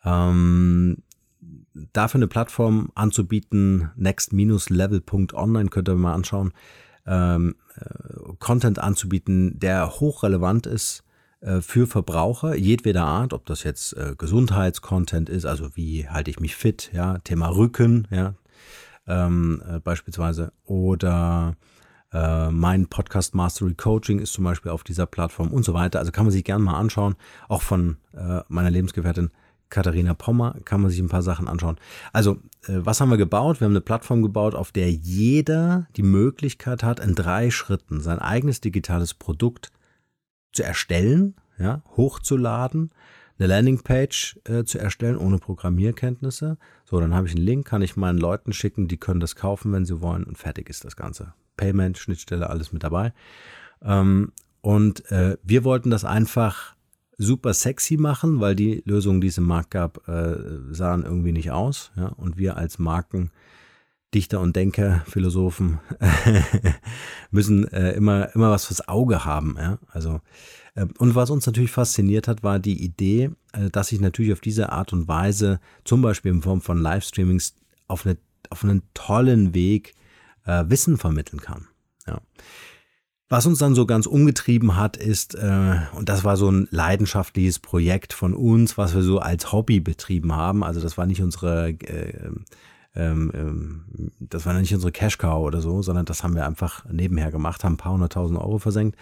Ähm, 0.04 1.04
dafür 1.94 2.20
eine 2.20 2.28
Plattform 2.28 2.92
anzubieten, 2.96 3.92
next-level.online 3.96 5.70
könnt 5.70 5.90
ihr 5.90 5.96
mal 5.96 6.14
anschauen, 6.14 6.54
ähm, 7.06 7.56
äh, 7.80 8.34
Content 8.40 8.80
anzubieten, 8.80 9.60
der 9.60 10.00
hochrelevant 10.00 10.66
ist 10.66 11.04
äh, 11.42 11.62
für 11.62 11.88
Verbraucher 11.88 12.56
jedweder 12.56 13.04
Art, 13.04 13.34
ob 13.34 13.46
das 13.46 13.64
jetzt 13.64 13.94
äh, 13.94 14.16
Gesundheitscontent 14.18 15.30
ist, 15.30 15.46
also 15.46 15.76
wie 15.76 16.10
halte 16.10 16.32
ich 16.32 16.40
mich 16.40 16.56
fit, 16.56 16.90
ja, 16.94 17.20
Thema 17.20 17.48
Rücken, 17.50 18.08
ja, 18.12 18.36
ähm, 19.08 19.62
äh, 19.68 19.80
beispielsweise, 19.80 20.52
oder 20.66 21.56
äh, 22.18 22.52
mein 22.52 22.88
Podcast 22.88 23.36
Mastery 23.36 23.76
Coaching 23.76 24.20
ist 24.20 24.34
zum 24.34 24.44
Beispiel 24.44 24.72
auf 24.72 24.84
dieser 24.84 25.06
Plattform 25.06 25.52
und 25.52 25.64
so 25.64 25.74
weiter. 25.74 26.00
Also 26.00 26.12
kann 26.12 26.26
man 26.26 26.32
sich 26.32 26.44
gerne 26.44 26.64
mal 26.64 26.78
anschauen, 26.78 27.16
auch 27.48 27.62
von 27.62 27.98
äh, 28.14 28.42
meiner 28.48 28.72
Lebensgefährtin 28.72 29.32
Katharina 29.70 30.14
Pommer 30.14 30.56
kann 30.64 30.82
man 30.82 30.90
sich 30.90 31.00
ein 31.00 31.10
paar 31.10 31.22
Sachen 31.22 31.48
anschauen. 31.48 31.78
Also, 32.14 32.38
äh, 32.68 32.78
was 32.78 33.02
haben 33.02 33.10
wir 33.10 33.18
gebaut? 33.18 33.60
Wir 33.60 33.66
haben 33.66 33.74
eine 33.74 33.82
Plattform 33.82 34.22
gebaut, 34.22 34.56
auf 34.56 34.72
der 34.72 34.92
jeder 34.92 35.88
die 35.98 36.04
Möglichkeit 36.04 36.84
hat, 36.84 37.02
in 37.02 37.16
drei 37.16 37.52
Schritten 37.52 38.00
sein 38.00 38.20
eigenes 38.20 38.62
digitales 38.62 39.14
Produkt 39.14 39.72
zu 40.54 40.64
erstellen, 40.64 41.36
ja, 41.60 41.82
hochzuladen, 41.98 42.92
eine 43.38 43.48
Landingpage 43.48 44.40
äh, 44.46 44.64
zu 44.64 44.80
erstellen 44.80 45.18
ohne 45.18 45.38
Programmierkenntnisse. 45.38 46.58
So, 46.86 47.00
dann 47.00 47.14
habe 47.14 47.28
ich 47.28 47.36
einen 47.36 47.46
Link, 47.46 47.68
kann 47.68 47.82
ich 47.82 47.98
meinen 47.98 48.18
Leuten 48.18 48.54
schicken, 48.54 48.88
die 48.88 48.98
können 48.98 49.20
das 49.20 49.36
kaufen, 49.36 49.74
wenn 49.74 49.86
sie 49.86 50.02
wollen 50.02 50.24
und 50.24 50.38
fertig 50.38 50.70
ist 50.70 50.86
das 50.86 50.96
Ganze. 50.96 51.34
Payment, 51.58 51.98
Schnittstelle, 51.98 52.50
alles 52.50 52.72
mit 52.72 52.84
dabei. 52.84 53.14
Ähm, 53.82 54.32
und 54.62 55.10
äh, 55.12 55.38
wir 55.44 55.64
wollten 55.64 55.90
das 55.90 56.06
einfach 56.06 56.76
super 57.18 57.54
sexy 57.54 57.98
machen, 57.98 58.40
weil 58.40 58.56
die 58.56 58.84
Lösungen, 58.86 59.22
die 59.22 59.28
es 59.28 59.38
im 59.38 59.46
Markt 59.46 59.72
gab, 59.72 60.08
äh, 60.08 60.38
sahen 60.72 61.04
irgendwie 61.04 61.32
nicht 61.32 61.52
aus. 61.52 61.92
Ja? 61.96 62.08
Und 62.10 62.38
wir 62.38 62.58
als 62.58 62.78
Markendichter 62.78 64.40
und 64.40 64.56
Denker, 64.56 65.04
Philosophen, 65.08 65.80
müssen 67.32 67.68
äh, 67.70 67.94
immer, 67.94 68.34
immer 68.36 68.52
was 68.52 68.66
fürs 68.66 68.88
Auge 68.88 69.26
haben. 69.26 69.56
Ja? 69.58 69.80
Also, 69.88 70.22
äh, 70.76 70.86
und 71.00 71.16
was 71.16 71.30
uns 71.30 71.46
natürlich 71.46 71.72
fasziniert 71.72 72.28
hat, 72.28 72.44
war 72.44 72.60
die 72.60 72.84
Idee, 72.84 73.32
äh, 73.54 73.70
dass 73.72 73.92
ich 73.92 74.00
natürlich 74.00 74.34
auf 74.34 74.42
diese 74.42 74.72
Art 74.72 74.94
und 74.94 75.08
Weise, 75.08 75.60
zum 75.84 76.02
Beispiel 76.02 76.32
in 76.32 76.44
Form 76.44 76.62
von 76.62 76.78
Livestreamings, 76.78 77.56
auf, 77.88 78.06
eine, 78.06 78.18
auf 78.50 78.64
einen 78.64 78.84
tollen 78.94 79.54
Weg 79.54 79.94
äh, 80.48 80.66
Wissen 80.68 80.98
vermitteln 80.98 81.42
kann. 81.42 81.68
Ja. 82.08 82.22
Was 83.30 83.46
uns 83.46 83.60
dann 83.60 83.76
so 83.76 83.86
ganz 83.86 84.06
umgetrieben 84.06 84.78
hat, 84.78 84.96
ist, 84.96 85.36
äh, 85.36 85.80
und 85.94 86.08
das 86.08 86.24
war 86.24 86.38
so 86.38 86.50
ein 86.50 86.68
leidenschaftliches 86.72 87.60
Projekt 87.60 88.14
von 88.14 88.34
uns, 88.34 88.78
was 88.78 88.96
wir 88.96 89.04
so 89.04 89.20
als 89.20 89.52
Hobby 89.52 89.82
betrieben 89.82 90.34
haben. 90.34 90.64
Also 90.64 90.80
das 90.80 90.98
war 90.98 91.06
nicht 91.06 91.22
unsere, 91.22 91.72
äh, 91.72 92.32
ähm, 92.98 93.32
ähm, 93.34 94.12
das 94.20 94.46
war 94.46 94.54
nicht 94.54 94.74
unsere 94.74 94.92
Cash 94.92 95.18
Cow 95.18 95.46
oder 95.46 95.62
so, 95.62 95.82
sondern 95.82 96.06
das 96.06 96.24
haben 96.24 96.36
wir 96.36 96.46
einfach 96.46 96.84
nebenher 96.92 97.32
gemacht, 97.32 97.64
haben 97.64 97.74
ein 97.74 97.78
paar 97.78 97.94
hunderttausend 97.94 98.40
Euro 98.40 98.58
versenkt 98.58 98.98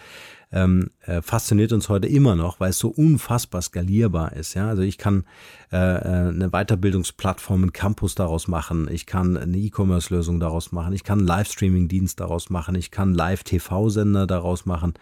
ähm, 0.52 0.90
äh, 1.00 1.22
fasziniert 1.22 1.72
uns 1.72 1.88
heute 1.88 2.06
immer 2.06 2.36
noch, 2.36 2.60
weil 2.60 2.70
es 2.70 2.78
so 2.78 2.88
unfassbar 2.88 3.62
skalierbar 3.62 4.32
ist. 4.32 4.54
Ja, 4.54 4.68
also 4.68 4.82
ich 4.82 4.96
kann 4.96 5.24
äh, 5.72 5.76
äh, 5.76 6.28
eine 6.28 6.50
Weiterbildungsplattform, 6.50 7.62
einen 7.62 7.72
Campus 7.72 8.14
daraus 8.14 8.46
machen, 8.46 8.88
ich 8.90 9.06
kann 9.06 9.36
eine 9.36 9.56
E-Commerce-Lösung 9.56 10.38
daraus 10.38 10.72
machen, 10.72 10.92
ich 10.92 11.04
kann 11.04 11.20
einen 11.20 11.28
Livestreaming-Dienst 11.28 12.20
daraus 12.20 12.48
machen, 12.50 12.74
ich 12.76 12.90
kann 12.90 13.14
Live-TV-Sender 13.14 14.26
daraus 14.26 14.66
machen. 14.66 14.94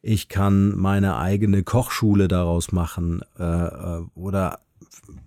Ich 0.00 0.28
kann 0.28 0.76
meine 0.76 1.16
eigene 1.16 1.64
Kochschule 1.64 2.28
daraus 2.28 2.70
machen 2.70 3.20
äh, 3.36 3.42
äh 3.42 4.02
oder 4.14 4.60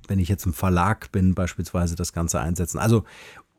wenn 0.07 0.19
ich 0.19 0.29
jetzt 0.29 0.45
im 0.45 0.53
Verlag 0.53 1.11
bin, 1.11 1.33
beispielsweise 1.33 1.95
das 1.95 2.13
Ganze 2.13 2.39
einsetzen. 2.39 2.79
Also 2.79 3.03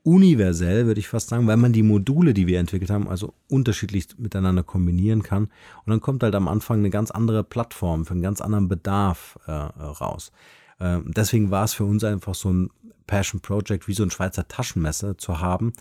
universell, 0.04 0.86
würde 0.86 1.00
ich 1.00 1.08
fast 1.08 1.28
sagen, 1.28 1.46
weil 1.46 1.56
man 1.56 1.72
die 1.72 1.82
Module, 1.82 2.34
die 2.34 2.46
wir 2.46 2.58
entwickelt 2.58 2.90
haben, 2.90 3.08
also 3.08 3.34
unterschiedlich 3.48 4.08
miteinander 4.18 4.62
kombinieren 4.62 5.22
kann. 5.22 5.44
Und 5.44 5.90
dann 5.90 6.00
kommt 6.00 6.22
halt 6.22 6.34
am 6.34 6.48
Anfang 6.48 6.78
eine 6.78 6.90
ganz 6.90 7.10
andere 7.10 7.44
Plattform 7.44 8.04
für 8.04 8.14
einen 8.14 8.22
ganz 8.22 8.40
anderen 8.40 8.68
Bedarf 8.68 9.38
äh, 9.46 9.52
raus. 9.52 10.32
Äh, 10.80 10.98
deswegen 11.06 11.50
war 11.50 11.64
es 11.64 11.74
für 11.74 11.84
uns 11.84 12.02
einfach 12.02 12.34
so 12.34 12.52
ein 12.52 12.70
Passion 13.06 13.40
Project 13.40 13.86
wie 13.88 13.94
so 13.94 14.02
ein 14.02 14.10
Schweizer 14.10 14.48
Taschenmesser 14.48 15.18
zu 15.18 15.40
haben, 15.40 15.72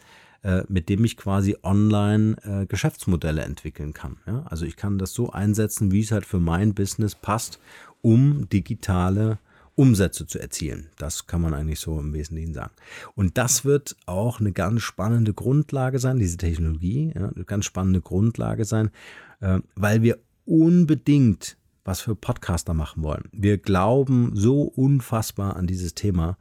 äh, 0.43 0.63
mit 0.67 0.89
dem 0.89 1.03
ich 1.03 1.17
quasi 1.17 1.57
online 1.63 2.35
äh, 2.43 2.65
Geschäftsmodelle 2.67 3.41
entwickeln 3.41 3.93
kann. 3.93 4.17
Ja? 4.27 4.43
Also 4.47 4.65
ich 4.65 4.75
kann 4.75 4.99
das 4.99 5.13
so 5.13 5.31
einsetzen, 5.31 5.91
wie 5.91 6.01
es 6.01 6.11
halt 6.11 6.25
für 6.25 6.39
mein 6.39 6.75
Business 6.75 7.15
passt, 7.15 7.59
um 8.01 8.49
digitale 8.49 9.39
Umsätze 9.75 10.27
zu 10.27 10.39
erzielen. 10.39 10.89
Das 10.97 11.27
kann 11.27 11.41
man 11.41 11.53
eigentlich 11.53 11.79
so 11.79 11.99
im 11.99 12.13
Wesentlichen 12.13 12.53
sagen. 12.53 12.73
Und 13.15 13.37
das 13.37 13.65
wird 13.65 13.95
auch 14.05 14.39
eine 14.39 14.51
ganz 14.51 14.81
spannende 14.81 15.33
Grundlage 15.33 15.99
sein, 15.99 16.19
diese 16.19 16.37
Technologie, 16.37 17.11
ja, 17.15 17.29
eine 17.29 17.45
ganz 17.45 17.65
spannende 17.65 18.01
Grundlage 18.01 18.65
sein, 18.65 18.91
äh, 19.39 19.59
weil 19.75 20.01
wir 20.01 20.19
unbedingt 20.45 21.57
was 21.83 22.01
für 22.01 22.15
Podcaster 22.15 22.73
machen 22.73 23.03
wollen. 23.03 23.23
Wir 23.31 23.57
glauben 23.57 24.31
so 24.35 24.61
unfassbar 24.63 25.55
an 25.55 25.67
dieses 25.67 25.95
Thema. 25.95 26.37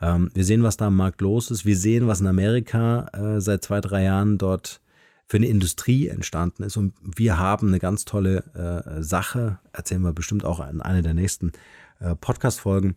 Ähm, 0.00 0.30
wir 0.34 0.44
sehen, 0.44 0.62
was 0.62 0.76
da 0.76 0.88
am 0.88 0.96
Markt 0.96 1.20
los 1.20 1.50
ist. 1.50 1.64
Wir 1.64 1.76
sehen, 1.76 2.06
was 2.06 2.20
in 2.20 2.26
Amerika 2.26 3.06
äh, 3.12 3.40
seit 3.40 3.62
zwei, 3.62 3.80
drei 3.80 4.04
Jahren 4.04 4.38
dort 4.38 4.80
für 5.26 5.36
eine 5.36 5.46
Industrie 5.46 6.08
entstanden 6.08 6.64
ist. 6.64 6.76
Und 6.76 6.94
wir 7.02 7.38
haben 7.38 7.68
eine 7.68 7.78
ganz 7.78 8.04
tolle 8.04 8.38
äh, 8.54 9.02
Sache, 9.02 9.60
erzählen 9.72 10.02
wir 10.02 10.12
bestimmt 10.12 10.44
auch 10.44 10.58
in 10.68 10.80
einer 10.80 11.02
der 11.02 11.14
nächsten 11.14 11.52
Podcast-Folgen 12.20 12.96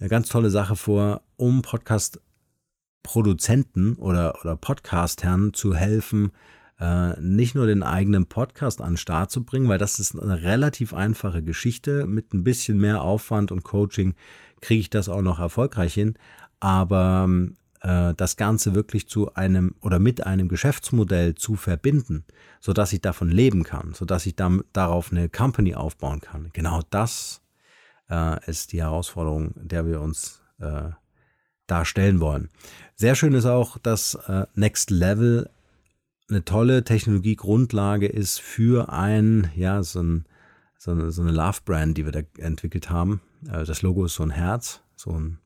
eine 0.00 0.08
ganz 0.08 0.28
tolle 0.28 0.50
Sache 0.50 0.74
vor, 0.76 1.22
um 1.36 1.62
Podcast-Produzenten 1.62 3.96
oder, 3.96 4.38
oder 4.40 4.54
Podcast-Herren 4.56 5.54
zu 5.54 5.74
helfen, 5.74 6.30
äh, 6.78 7.20
nicht 7.20 7.56
nur 7.56 7.66
den 7.66 7.82
eigenen 7.82 8.26
Podcast 8.26 8.80
an 8.80 8.92
den 8.92 8.98
Start 8.98 9.32
zu 9.32 9.44
bringen, 9.44 9.68
weil 9.68 9.78
das 9.78 9.98
ist 9.98 10.18
eine 10.18 10.42
relativ 10.42 10.94
einfache 10.94 11.42
Geschichte. 11.42 12.06
Mit 12.06 12.32
ein 12.32 12.44
bisschen 12.44 12.78
mehr 12.78 13.02
Aufwand 13.02 13.50
und 13.50 13.64
Coaching 13.64 14.14
kriege 14.60 14.80
ich 14.80 14.90
das 14.90 15.08
auch 15.08 15.22
noch 15.22 15.40
erfolgreich 15.40 15.94
hin. 15.94 16.14
Aber 16.60 17.28
äh, 17.80 18.14
das 18.14 18.36
Ganze 18.36 18.76
wirklich 18.76 19.08
zu 19.08 19.34
einem 19.34 19.74
oder 19.80 19.98
mit 19.98 20.24
einem 20.24 20.46
Geschäftsmodell 20.48 21.34
zu 21.34 21.56
verbinden, 21.56 22.24
sodass 22.60 22.92
ich 22.92 23.00
davon 23.00 23.30
leben 23.30 23.64
kann, 23.64 23.94
sodass 23.94 24.26
ich 24.26 24.36
dann 24.36 24.62
darauf 24.72 25.10
eine 25.10 25.28
Company 25.28 25.74
aufbauen 25.74 26.20
kann. 26.20 26.50
Genau 26.52 26.82
das 26.90 27.42
äh, 28.10 28.50
ist 28.50 28.72
die 28.72 28.82
Herausforderung, 28.82 29.52
der 29.56 29.86
wir 29.86 30.00
uns 30.00 30.42
äh, 30.60 30.90
darstellen 31.66 32.20
wollen. 32.20 32.48
Sehr 32.94 33.14
schön 33.14 33.34
ist 33.34 33.46
auch, 33.46 33.78
dass 33.78 34.14
äh, 34.14 34.46
Next 34.54 34.90
Level 34.90 35.50
eine 36.28 36.44
tolle 36.44 36.84
Technologiegrundlage 36.84 38.06
ist 38.06 38.40
für 38.40 38.92
ein, 38.92 39.50
ja, 39.54 39.82
so, 39.82 40.02
ein, 40.02 40.26
so 40.78 40.90
eine, 40.90 41.10
so 41.10 41.22
eine 41.22 41.30
Love-Brand, 41.30 41.96
die 41.96 42.04
wir 42.04 42.12
da 42.12 42.20
entwickelt 42.38 42.90
haben. 42.90 43.20
Äh, 43.46 43.64
das 43.64 43.82
Logo 43.82 44.04
ist 44.04 44.14
so 44.14 44.22
ein 44.22 44.30
Herz, 44.30 44.80
so 44.96 45.12
ein 45.12 45.38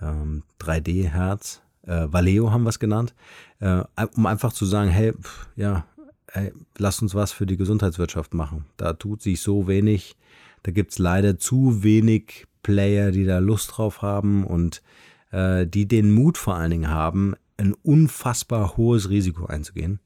ähm, 0.00 0.42
3D-Herz. 0.60 1.62
Äh, 1.82 2.06
Valeo 2.10 2.50
haben 2.50 2.64
wir 2.64 2.70
es 2.70 2.78
genannt, 2.78 3.14
äh, 3.60 3.82
um 4.14 4.26
einfach 4.26 4.52
zu 4.52 4.64
sagen, 4.64 4.90
hey, 4.90 5.12
pff, 5.12 5.48
ja, 5.56 5.86
ey, 6.32 6.52
lasst 6.78 7.02
uns 7.02 7.14
was 7.14 7.32
für 7.32 7.46
die 7.46 7.56
Gesundheitswirtschaft 7.56 8.34
machen. 8.34 8.64
Da 8.76 8.92
tut 8.92 9.22
sich 9.22 9.40
so 9.40 9.66
wenig. 9.66 10.16
Da 10.66 10.72
gibt 10.72 10.90
es 10.90 10.98
leider 10.98 11.38
zu 11.38 11.84
wenig 11.84 12.48
Player, 12.64 13.12
die 13.12 13.24
da 13.24 13.38
Lust 13.38 13.76
drauf 13.76 14.02
haben 14.02 14.42
und 14.44 14.82
äh, 15.30 15.64
die 15.64 15.86
den 15.86 16.10
Mut 16.10 16.36
vor 16.36 16.56
allen 16.56 16.72
Dingen 16.72 16.90
haben, 16.90 17.36
ein 17.56 17.72
unfassbar 17.72 18.76
hohes 18.76 19.08
Risiko 19.08 19.46
einzugehen. 19.46 20.00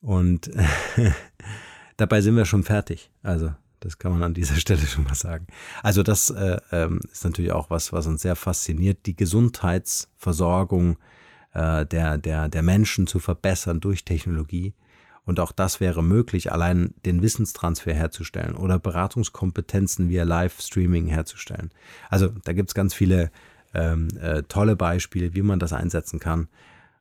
Und 0.00 0.50
dabei 1.96 2.22
sind 2.22 2.34
wir 2.34 2.44
schon 2.44 2.64
fertig. 2.64 3.12
Also 3.22 3.54
das 3.78 3.98
kann 3.98 4.10
man 4.10 4.24
an 4.24 4.34
dieser 4.34 4.56
Stelle 4.60 4.84
schon 4.84 5.04
mal 5.04 5.14
sagen. 5.14 5.46
Also 5.84 6.02
das 6.02 6.30
äh, 6.30 6.58
ähm, 6.72 6.98
ist 7.12 7.22
natürlich 7.22 7.52
auch 7.52 7.70
was, 7.70 7.92
was 7.92 8.08
uns 8.08 8.22
sehr 8.22 8.34
fasziniert, 8.34 9.06
die 9.06 9.14
Gesundheitsversorgung 9.14 10.98
äh, 11.54 11.86
der, 11.86 12.18
der, 12.18 12.48
der 12.48 12.62
Menschen 12.62 13.06
zu 13.06 13.20
verbessern 13.20 13.78
durch 13.78 14.04
Technologie. 14.04 14.74
Und 15.24 15.38
auch 15.38 15.52
das 15.52 15.78
wäre 15.78 16.02
möglich, 16.02 16.50
allein 16.50 16.94
den 17.06 17.22
Wissenstransfer 17.22 17.94
herzustellen 17.94 18.56
oder 18.56 18.78
Beratungskompetenzen 18.78 20.08
via 20.08 20.24
Livestreaming 20.24 21.06
herzustellen. 21.06 21.70
Also 22.10 22.28
da 22.44 22.52
gibt 22.52 22.70
es 22.70 22.74
ganz 22.74 22.92
viele 22.92 23.30
ähm, 23.72 24.08
äh, 24.20 24.42
tolle 24.42 24.74
Beispiele, 24.74 25.34
wie 25.34 25.42
man 25.42 25.60
das 25.60 25.72
einsetzen 25.72 26.18
kann. 26.18 26.48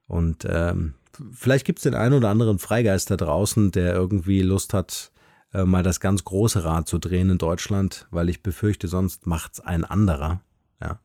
Und 0.07 0.45
ähm, 0.47 0.93
vielleicht 1.31 1.65
gibt 1.65 1.79
es 1.79 1.83
den 1.83 1.95
einen 1.95 2.13
oder 2.13 2.29
anderen 2.29 2.59
Freigeist 2.59 3.09
da 3.09 3.17
draußen, 3.17 3.71
der 3.71 3.93
irgendwie 3.93 4.41
Lust 4.41 4.73
hat, 4.73 5.11
äh, 5.53 5.65
mal 5.65 5.83
das 5.83 5.99
ganz 5.99 6.23
große 6.23 6.63
Rad 6.63 6.87
zu 6.87 6.99
drehen 6.99 7.29
in 7.29 7.37
Deutschland, 7.37 8.07
weil 8.11 8.29
ich 8.29 8.43
befürchte, 8.43 8.87
sonst 8.87 9.25
macht's 9.25 9.59
ein 9.59 9.83
anderer. 9.83 10.41
Ja, 10.79 10.99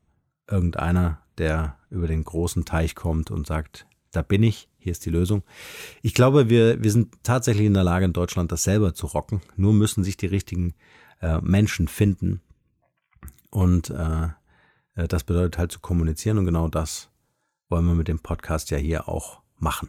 irgendeiner, 0.50 1.18
der 1.38 1.76
über 1.90 2.06
den 2.06 2.24
großen 2.24 2.64
Teich 2.64 2.94
kommt 2.94 3.30
und 3.30 3.46
sagt, 3.46 3.86
da 4.12 4.22
bin 4.22 4.42
ich, 4.42 4.68
hier 4.86 4.92
ist 4.92 5.04
die 5.04 5.10
Lösung. 5.10 5.42
Ich 6.00 6.14
glaube, 6.14 6.48
wir, 6.48 6.80
wir 6.80 6.92
sind 6.92 7.12
tatsächlich 7.24 7.66
in 7.66 7.74
der 7.74 7.82
Lage, 7.82 8.04
in 8.04 8.12
Deutschland 8.12 8.52
das 8.52 8.62
selber 8.62 8.94
zu 8.94 9.06
rocken. 9.06 9.40
Nur 9.56 9.72
müssen 9.72 10.04
sich 10.04 10.16
die 10.16 10.26
richtigen 10.26 10.74
äh, 11.20 11.40
Menschen 11.40 11.88
finden. 11.88 12.40
Und 13.50 13.90
äh, 13.90 14.28
äh, 14.94 15.08
das 15.08 15.24
bedeutet 15.24 15.58
halt 15.58 15.72
zu 15.72 15.80
kommunizieren 15.80 16.38
und 16.38 16.46
genau 16.46 16.68
das 16.68 17.10
wollen 17.68 17.86
wir 17.86 17.94
mit 17.96 18.06
dem 18.06 18.20
Podcast 18.20 18.70
ja 18.70 18.78
hier 18.78 19.08
auch 19.08 19.40
machen. 19.58 19.88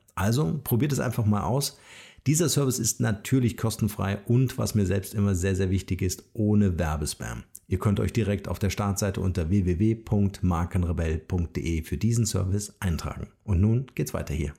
Also 0.15 0.59
probiert 0.63 0.91
es 0.91 0.99
einfach 0.99 1.25
mal 1.25 1.43
aus. 1.43 1.79
Dieser 2.27 2.49
Service 2.49 2.77
ist 2.77 2.99
natürlich 2.99 3.57
kostenfrei 3.57 4.19
und 4.27 4.59
was 4.59 4.75
mir 4.75 4.85
selbst 4.85 5.15
immer 5.15 5.33
sehr, 5.33 5.55
sehr 5.55 5.71
wichtig 5.71 6.03
ist, 6.03 6.23
ohne 6.33 6.77
Werbespam. 6.77 7.45
Ihr 7.67 7.79
könnt 7.79 7.99
euch 7.99 8.13
direkt 8.13 8.47
auf 8.47 8.59
der 8.59 8.69
Startseite 8.69 9.21
unter 9.21 9.49
www.markenrebell.de 9.49 11.83
für 11.83 11.97
diesen 11.97 12.27
Service 12.27 12.75
eintragen. 12.79 13.29
Und 13.43 13.59
nun 13.61 13.87
geht's 13.95 14.13
weiter 14.13 14.35
hier. 14.35 14.53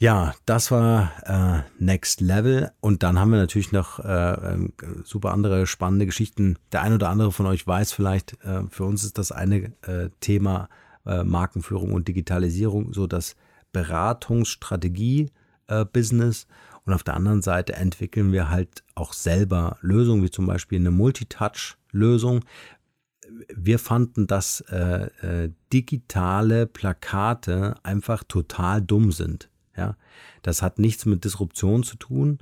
Ja, 0.00 0.32
das 0.46 0.70
war 0.70 1.10
äh, 1.24 1.84
Next 1.84 2.20
Level. 2.20 2.70
Und 2.80 3.02
dann 3.02 3.18
haben 3.18 3.32
wir 3.32 3.38
natürlich 3.38 3.72
noch 3.72 3.98
äh, 3.98 4.52
ähm, 4.52 4.72
super 5.02 5.32
andere 5.32 5.66
spannende 5.66 6.06
Geschichten. 6.06 6.56
Der 6.70 6.82
ein 6.82 6.92
oder 6.92 7.08
andere 7.08 7.32
von 7.32 7.46
euch 7.46 7.66
weiß 7.66 7.92
vielleicht, 7.92 8.34
äh, 8.44 8.62
für 8.70 8.84
uns 8.84 9.02
ist 9.02 9.18
das 9.18 9.32
eine 9.32 9.72
äh, 9.82 10.10
Thema 10.20 10.68
äh, 11.04 11.24
Markenführung 11.24 11.92
und 11.92 12.06
Digitalisierung, 12.06 12.92
so 12.92 13.08
das 13.08 13.34
Beratungsstrategie-Business. 13.78 16.44
Äh, 16.44 16.46
und 16.84 16.92
auf 16.94 17.04
der 17.04 17.14
anderen 17.14 17.42
Seite 17.42 17.74
entwickeln 17.74 18.32
wir 18.32 18.50
halt 18.50 18.82
auch 18.94 19.12
selber 19.12 19.76
Lösungen, 19.82 20.22
wie 20.22 20.30
zum 20.30 20.46
Beispiel 20.46 20.78
eine 20.78 20.90
Multitouch-Lösung. 20.90 22.46
Wir 23.54 23.78
fanden, 23.78 24.26
dass 24.26 24.62
äh, 24.70 25.10
äh, 25.20 25.50
digitale 25.72 26.66
Plakate 26.66 27.74
einfach 27.82 28.24
total 28.24 28.80
dumm 28.80 29.12
sind. 29.12 29.50
Ja, 29.76 29.98
das 30.42 30.62
hat 30.62 30.78
nichts 30.78 31.04
mit 31.04 31.24
Disruption 31.24 31.82
zu 31.82 31.96
tun. 31.96 32.38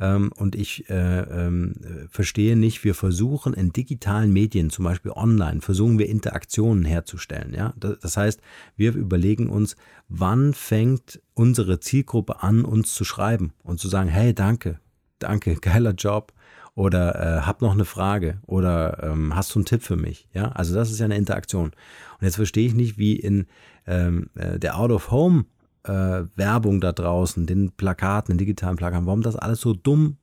Ähm, 0.00 0.30
und 0.36 0.54
ich 0.54 0.88
äh, 0.88 1.20
äh, 1.20 2.08
verstehe 2.08 2.56
nicht, 2.56 2.84
wir 2.84 2.94
versuchen 2.94 3.54
in 3.54 3.72
digitalen 3.72 4.32
Medien, 4.32 4.70
zum 4.70 4.84
Beispiel 4.84 5.12
online, 5.12 5.60
versuchen 5.60 5.98
wir 5.98 6.08
Interaktionen 6.08 6.84
herzustellen. 6.84 7.52
Ja? 7.54 7.74
Das, 7.76 7.98
das 8.00 8.16
heißt, 8.16 8.40
wir 8.76 8.94
überlegen 8.94 9.48
uns, 9.48 9.76
wann 10.08 10.54
fängt 10.54 11.20
unsere 11.34 11.80
Zielgruppe 11.80 12.42
an, 12.42 12.64
uns 12.64 12.94
zu 12.94 13.04
schreiben 13.04 13.52
und 13.62 13.80
zu 13.80 13.88
sagen, 13.88 14.08
hey, 14.08 14.34
danke, 14.34 14.78
danke, 15.18 15.54
geiler 15.60 15.92
Job 15.92 16.32
oder 16.74 17.38
äh, 17.38 17.40
hab 17.40 17.60
noch 17.60 17.72
eine 17.72 17.84
Frage 17.84 18.38
oder 18.46 19.02
ähm, 19.02 19.34
hast 19.34 19.52
du 19.52 19.58
einen 19.58 19.66
Tipp 19.66 19.82
für 19.82 19.96
mich? 19.96 20.28
Ja, 20.32 20.52
also 20.52 20.74
das 20.74 20.92
ist 20.92 21.00
ja 21.00 21.06
eine 21.06 21.16
Interaktion. 21.16 21.72
Und 22.20 22.24
jetzt 22.24 22.36
verstehe 22.36 22.68
ich 22.68 22.74
nicht, 22.74 22.98
wie 22.98 23.16
in 23.16 23.46
ähm, 23.86 24.30
äh, 24.36 24.60
der 24.60 24.78
Out 24.78 24.92
of 24.92 25.10
Home 25.10 25.46
äh, 25.84 26.24
Werbung 26.36 26.80
da 26.80 26.92
draußen, 26.92 27.46
den 27.46 27.72
Plakaten, 27.72 28.34
den 28.34 28.38
digitalen 28.38 28.76
Plakaten, 28.76 29.06
warum 29.06 29.22
das 29.22 29.36
alles 29.36 29.60
so 29.60 29.74
dumm 29.74 30.16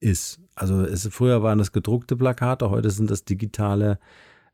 ist. 0.00 0.40
Also 0.54 0.82
es, 0.82 1.08
früher 1.10 1.42
waren 1.42 1.58
das 1.58 1.72
gedruckte 1.72 2.16
Plakate, 2.16 2.70
heute 2.70 2.90
sind 2.90 3.10
das 3.10 3.24
digitale 3.24 3.98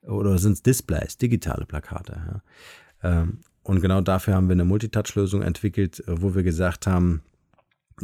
oder 0.02 0.38
sind 0.38 0.52
es 0.52 0.62
Displays, 0.62 1.16
digitale 1.18 1.66
Plakate. 1.66 2.42
Ja. 3.02 3.20
Ähm, 3.20 3.38
und 3.62 3.80
genau 3.80 4.00
dafür 4.00 4.34
haben 4.34 4.48
wir 4.48 4.54
eine 4.54 4.64
Multitouch-Lösung 4.64 5.42
entwickelt, 5.42 6.00
äh, 6.06 6.22
wo 6.22 6.34
wir 6.34 6.42
gesagt 6.42 6.86
haben, 6.86 7.22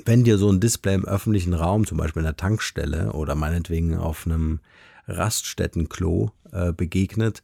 wenn 0.04 0.24
dir 0.24 0.38
so 0.38 0.50
ein 0.50 0.60
Display 0.60 0.94
im 0.94 1.04
öffentlichen 1.04 1.54
Raum, 1.54 1.86
zum 1.86 1.98
Beispiel 1.98 2.20
in 2.20 2.26
der 2.26 2.36
Tankstelle 2.36 3.12
oder 3.12 3.34
meinetwegen 3.34 3.96
auf 3.96 4.26
einem 4.26 4.60
Raststättenklo 5.06 6.32
äh, 6.52 6.72
begegnet, 6.72 7.42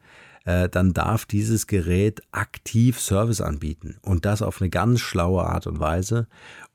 dann 0.69 0.93
darf 0.93 1.27
dieses 1.27 1.67
Gerät 1.67 2.23
aktiv 2.33 2.99
Service 3.01 3.41
anbieten 3.41 3.97
und 4.03 4.25
das 4.25 4.43
auf 4.43 4.61
eine 4.61 4.71
ganz 4.71 5.01
schlaue 5.01 5.45
Art 5.45 5.67
und 5.67 5.81
Weise 5.81 6.27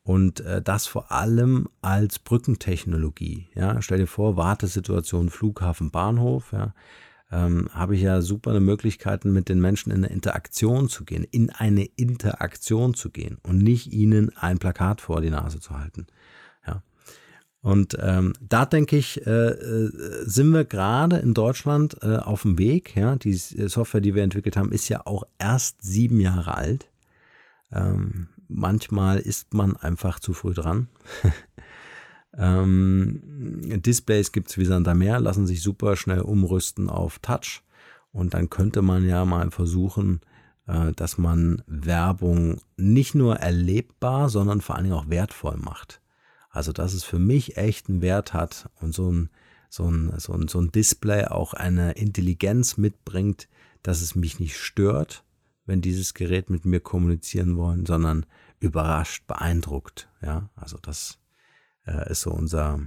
und 0.03 0.39
äh, 0.41 0.61
das 0.61 0.87
vor 0.87 1.11
allem 1.11 1.67
als 1.81 2.19
Brückentechnologie. 2.19 3.49
Ja, 3.55 3.81
stell 3.81 3.97
dir 3.97 4.07
vor, 4.07 4.37
Wartesituation 4.37 5.29
Flughafen, 5.29 5.91
Bahnhof. 5.91 6.51
Ja, 6.51 6.73
ähm, 7.31 7.69
habe 7.73 7.95
ich 7.95 8.01
ja 8.01 8.21
super 8.21 8.59
Möglichkeiten, 8.59 9.33
mit 9.33 9.49
den 9.49 9.59
Menschen 9.59 9.91
in 9.91 10.03
eine 10.03 10.13
Interaktion 10.13 10.89
zu 10.89 11.05
gehen, 11.05 11.25
in 11.31 11.49
eine 11.49 11.85
Interaktion 11.85 12.93
zu 12.93 13.09
gehen 13.09 13.39
und 13.43 13.57
nicht 13.57 13.91
ihnen 13.91 14.35
ein 14.37 14.59
Plakat 14.59 15.01
vor 15.01 15.21
die 15.21 15.31
Nase 15.31 15.59
zu 15.59 15.77
halten. 15.77 16.05
Und 17.65 17.97
ähm, 17.99 18.33
da 18.47 18.67
denke 18.67 18.95
ich, 18.95 19.25
äh, 19.25 19.31
äh, 19.31 19.89
sind 20.23 20.51
wir 20.51 20.65
gerade 20.65 21.17
in 21.17 21.33
Deutschland 21.33 21.97
äh, 22.03 22.17
auf 22.17 22.43
dem 22.43 22.59
Weg. 22.59 22.95
Ja, 22.95 23.15
die 23.15 23.33
Software, 23.33 24.01
die 24.01 24.13
wir 24.13 24.21
entwickelt 24.21 24.55
haben, 24.55 24.71
ist 24.71 24.87
ja 24.87 25.01
auch 25.07 25.23
erst 25.39 25.81
sieben 25.81 26.19
Jahre 26.19 26.53
alt. 26.53 26.91
Ähm, 27.71 28.27
manchmal 28.47 29.17
ist 29.17 29.55
man 29.55 29.75
einfach 29.77 30.19
zu 30.19 30.33
früh 30.33 30.53
dran. 30.53 30.89
ähm, 32.37 33.81
Displays 33.81 34.31
gibt 34.31 34.51
es 34.51 34.59
wie 34.59 34.65
Sand 34.65 34.87
am 34.87 34.99
Meer, 34.99 35.19
lassen 35.19 35.47
sich 35.47 35.63
super 35.63 35.95
schnell 35.95 36.21
umrüsten 36.21 36.87
auf 36.87 37.17
Touch. 37.17 37.63
Und 38.11 38.35
dann 38.35 38.51
könnte 38.51 38.83
man 38.83 39.09
ja 39.09 39.25
mal 39.25 39.49
versuchen, 39.49 40.21
äh, 40.67 40.91
dass 40.91 41.17
man 41.17 41.63
Werbung 41.65 42.61
nicht 42.77 43.15
nur 43.15 43.37
erlebbar, 43.37 44.29
sondern 44.29 44.61
vor 44.61 44.75
allen 44.75 44.83
Dingen 44.83 44.97
auch 44.97 45.09
wertvoll 45.09 45.57
macht. 45.57 45.99
Also, 46.55 46.71
dass 46.71 46.93
es 46.93 47.03
für 47.03 47.19
mich 47.19 47.57
echt 47.57 47.89
einen 47.89 48.01
Wert 48.01 48.33
hat 48.33 48.69
und 48.79 48.93
so 48.93 49.11
ein, 49.11 49.29
so 49.69 49.89
ein, 49.89 50.13
so 50.17 50.33
ein, 50.33 50.47
so 50.47 50.59
ein 50.59 50.71
Display 50.71 51.25
auch 51.25 51.53
eine 51.53 51.93
Intelligenz 51.93 52.77
mitbringt, 52.77 53.49
dass 53.83 54.01
es 54.01 54.15
mich 54.15 54.39
nicht 54.39 54.57
stört, 54.57 55.25
wenn 55.65 55.81
dieses 55.81 56.13
Gerät 56.13 56.49
mit 56.49 56.63
mir 56.63 56.79
kommunizieren 56.79 57.57
wollen, 57.57 57.85
sondern 57.85 58.25
überrascht, 58.59 59.27
beeindruckt. 59.27 60.09
Ja, 60.21 60.49
also 60.55 60.77
das 60.81 61.19
äh, 61.85 62.09
ist 62.09 62.21
so 62.21 62.31
unser, 62.31 62.79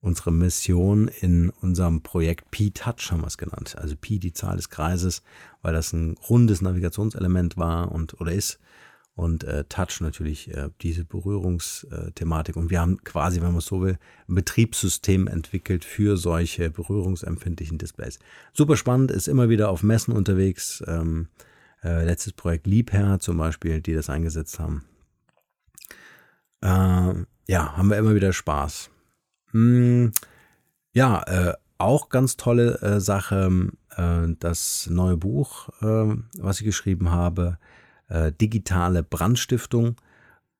unsere 0.00 0.32
Mission 0.32 1.06
in 1.06 1.50
unserem 1.50 2.02
Projekt 2.02 2.50
P-Touch 2.50 3.12
haben 3.12 3.20
wir 3.20 3.28
es 3.28 3.38
genannt. 3.38 3.76
Also 3.78 3.94
Pi, 3.96 4.18
die 4.18 4.32
Zahl 4.32 4.56
des 4.56 4.70
Kreises, 4.70 5.22
weil 5.62 5.72
das 5.72 5.92
ein 5.92 6.16
rundes 6.28 6.62
Navigationselement 6.62 7.56
war 7.56 7.92
und 7.92 8.20
oder 8.20 8.32
ist 8.32 8.58
und 9.18 9.42
äh, 9.42 9.64
Touch 9.64 10.00
natürlich 10.00 10.54
äh, 10.54 10.70
diese 10.80 11.04
Berührungsthematik. 11.04 12.54
Und 12.54 12.70
wir 12.70 12.80
haben 12.80 13.02
quasi, 13.02 13.42
wenn 13.42 13.50
man 13.50 13.60
so 13.60 13.82
will, 13.82 13.98
ein 14.28 14.34
Betriebssystem 14.36 15.26
entwickelt 15.26 15.84
für 15.84 16.16
solche 16.16 16.70
berührungsempfindlichen 16.70 17.78
Displays. 17.78 18.20
Super 18.52 18.76
spannend, 18.76 19.10
ist 19.10 19.26
immer 19.26 19.48
wieder 19.48 19.70
auf 19.70 19.82
Messen 19.82 20.14
unterwegs. 20.14 20.84
Ähm, 20.86 21.26
äh, 21.82 22.04
letztes 22.04 22.32
Projekt 22.32 22.68
Liebherr 22.68 23.18
zum 23.18 23.38
Beispiel, 23.38 23.80
die 23.80 23.92
das 23.92 24.08
eingesetzt 24.08 24.60
haben. 24.60 24.84
äh, 26.60 27.14
ja, 27.48 27.76
haben 27.76 27.90
wir 27.90 27.98
immer 27.98 28.14
wieder 28.14 28.32
Spaß. 28.32 28.88
Hm, 29.50 30.12
ja, 30.92 31.22
äh, 31.24 31.54
auch 31.76 32.08
ganz 32.08 32.36
tolle 32.36 32.80
äh, 32.82 33.00
Sache, 33.00 33.70
äh, 33.96 34.28
das 34.38 34.88
neue 34.92 35.16
Buch, 35.16 35.70
was 35.80 36.60
ich 36.60 36.64
geschrieben 36.64 37.10
habe, 37.10 37.58
äh, 38.08 38.32
Digitale 38.32 39.02
Brandstiftung. 39.02 39.96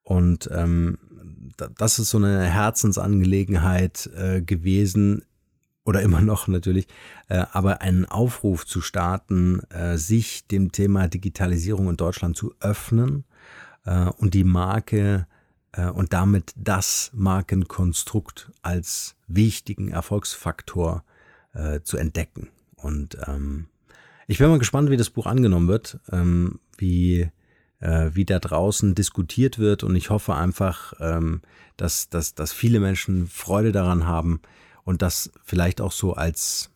Und 0.03 0.49
ähm, 0.51 0.97
das 1.77 1.99
ist 1.99 2.09
so 2.09 2.17
eine 2.17 2.45
Herzensangelegenheit 2.45 4.09
äh, 4.15 4.41
gewesen 4.41 5.23
oder 5.85 6.01
immer 6.01 6.21
noch 6.21 6.47
natürlich, 6.47 6.87
äh, 7.27 7.45
aber 7.51 7.81
einen 7.81 8.05
Aufruf 8.05 8.65
zu 8.65 8.81
starten, 8.81 9.61
äh, 9.69 9.97
sich 9.97 10.47
dem 10.47 10.71
Thema 10.71 11.07
Digitalisierung 11.07 11.89
in 11.89 11.97
Deutschland 11.97 12.37
zu 12.37 12.53
öffnen 12.59 13.25
äh, 13.85 14.05
und 14.05 14.33
die 14.33 14.43
Marke 14.43 15.27
äh, 15.71 15.87
und 15.87 16.13
damit 16.13 16.53
das 16.55 17.11
Markenkonstrukt 17.13 18.51
als 18.61 19.15
wichtigen 19.27 19.89
Erfolgsfaktor 19.89 21.03
äh, 21.53 21.81
zu 21.81 21.97
entdecken. 21.97 22.49
Und 22.75 23.17
ähm, 23.27 23.67
ich 24.27 24.37
bin 24.37 24.49
mal 24.49 24.59
gespannt, 24.59 24.89
wie 24.89 24.97
das 24.97 25.09
Buch 25.09 25.25
angenommen 25.25 25.67
wird, 25.67 25.99
ähm, 26.11 26.59
wie 26.77 27.29
äh, 27.79 28.11
wie 28.13 28.25
da 28.25 28.39
draußen 28.39 28.95
diskutiert 28.95 29.59
wird. 29.59 29.83
Und 29.83 29.95
ich 29.95 30.09
hoffe 30.09 30.35
einfach, 30.35 30.93
ähm, 30.99 31.41
dass, 31.77 32.09
dass, 32.09 32.35
dass 32.35 32.51
viele 32.51 32.79
Menschen 32.79 33.27
Freude 33.27 33.71
daran 33.71 34.05
haben 34.05 34.41
und 34.83 35.01
das 35.01 35.31
vielleicht 35.43 35.81
auch 35.81 35.91
so 35.91 36.13
als, 36.13 36.71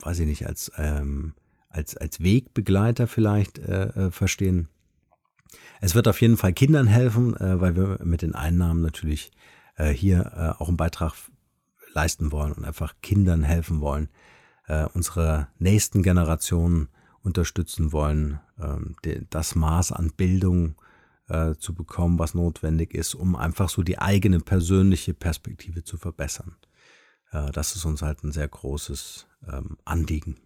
weiß 0.00 0.20
ich 0.20 0.26
nicht, 0.26 0.46
als, 0.46 0.70
ähm, 0.76 1.34
als, 1.68 1.96
als 1.96 2.20
Wegbegleiter 2.20 3.06
vielleicht 3.06 3.58
äh, 3.58 3.86
äh, 3.86 4.10
verstehen. 4.10 4.68
Es 5.80 5.94
wird 5.94 6.06
auf 6.08 6.20
jeden 6.20 6.36
Fall 6.36 6.52
Kindern 6.52 6.86
helfen, 6.86 7.36
äh, 7.36 7.60
weil 7.60 7.76
wir 7.76 7.98
mit 8.04 8.22
den 8.22 8.34
Einnahmen 8.34 8.82
natürlich 8.82 9.32
äh, 9.76 9.88
hier 9.88 10.32
äh, 10.36 10.62
auch 10.62 10.68
einen 10.68 10.76
Beitrag 10.76 11.14
leisten 11.92 12.30
wollen 12.30 12.52
und 12.52 12.64
einfach 12.64 12.94
Kindern 13.02 13.42
helfen 13.42 13.80
wollen, 13.80 14.08
äh, 14.68 14.86
unsere 14.94 15.48
nächsten 15.58 16.02
Generationen 16.02 16.88
unterstützen 17.22 17.92
wollen, 17.92 18.40
das 19.30 19.54
Maß 19.54 19.92
an 19.92 20.12
Bildung 20.16 20.74
äh, 21.28 21.54
zu 21.54 21.74
bekommen, 21.74 22.18
was 22.18 22.34
notwendig 22.34 22.94
ist, 22.94 23.14
um 23.14 23.36
einfach 23.36 23.68
so 23.68 23.82
die 23.82 23.98
eigene 23.98 24.40
persönliche 24.40 25.14
Perspektive 25.14 25.84
zu 25.84 25.96
verbessern. 25.96 26.56
Äh, 27.32 27.50
das 27.52 27.76
ist 27.76 27.84
uns 27.84 28.02
halt 28.02 28.22
ein 28.24 28.32
sehr 28.32 28.48
großes 28.48 29.26
ähm, 29.50 29.78
Anliegen. 29.84 30.36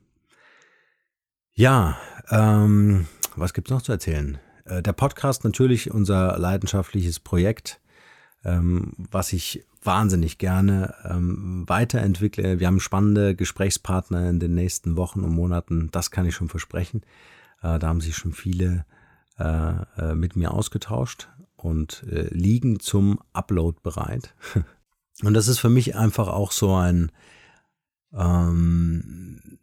Ja, 1.55 1.97
ähm, 2.31 3.07
was 3.37 3.55
gibt's 3.55 3.71
noch 3.71 3.83
zu 3.83 3.93
erzählen? 3.93 4.39
Äh, 4.65 4.83
der 4.83 4.93
Podcast 4.93 5.45
natürlich 5.45 5.91
unser 5.91 6.39
leidenschaftliches 6.39 7.21
Projekt, 7.21 7.81
ähm, 8.45 8.93
was 9.11 9.33
ich 9.33 9.65
wahnsinnig 9.83 10.39
gerne 10.39 10.95
ähm, 11.05 11.65
weiterentwickle. 11.67 12.59
Wir 12.59 12.67
haben 12.67 12.81
spannende 12.81 13.35
Gesprächspartner 13.35 14.29
in 14.29 14.41
den 14.41 14.55
nächsten 14.55 14.97
Wochen 14.97 15.21
und 15.21 15.35
Monaten, 15.35 15.91
das 15.93 16.11
kann 16.11 16.27
ich 16.27 16.35
schon 16.35 16.49
versprechen. 16.49 17.03
Äh, 17.65 17.79
da 17.79 17.89
haben 17.89 18.01
sich 18.01 18.17
schon 18.17 18.33
viele 18.33 18.85
äh, 19.39 19.75
äh 19.99 20.15
mit 20.15 20.37
mir 20.37 20.53
ausgetauscht 20.53 21.29
und 21.57 22.05
liegen 22.07 22.79
zum 22.79 23.21
Upload 23.33 23.79
bereit. 23.83 24.35
und 25.23 25.33
das 25.33 25.49
ist 25.49 25.61
für 25.61 25.71
mich 25.71 25.97
einfach 25.97 26.29
auch 26.29 26.53
so 26.53 26.75
ein, 26.75 27.11
ähm, 28.13 29.59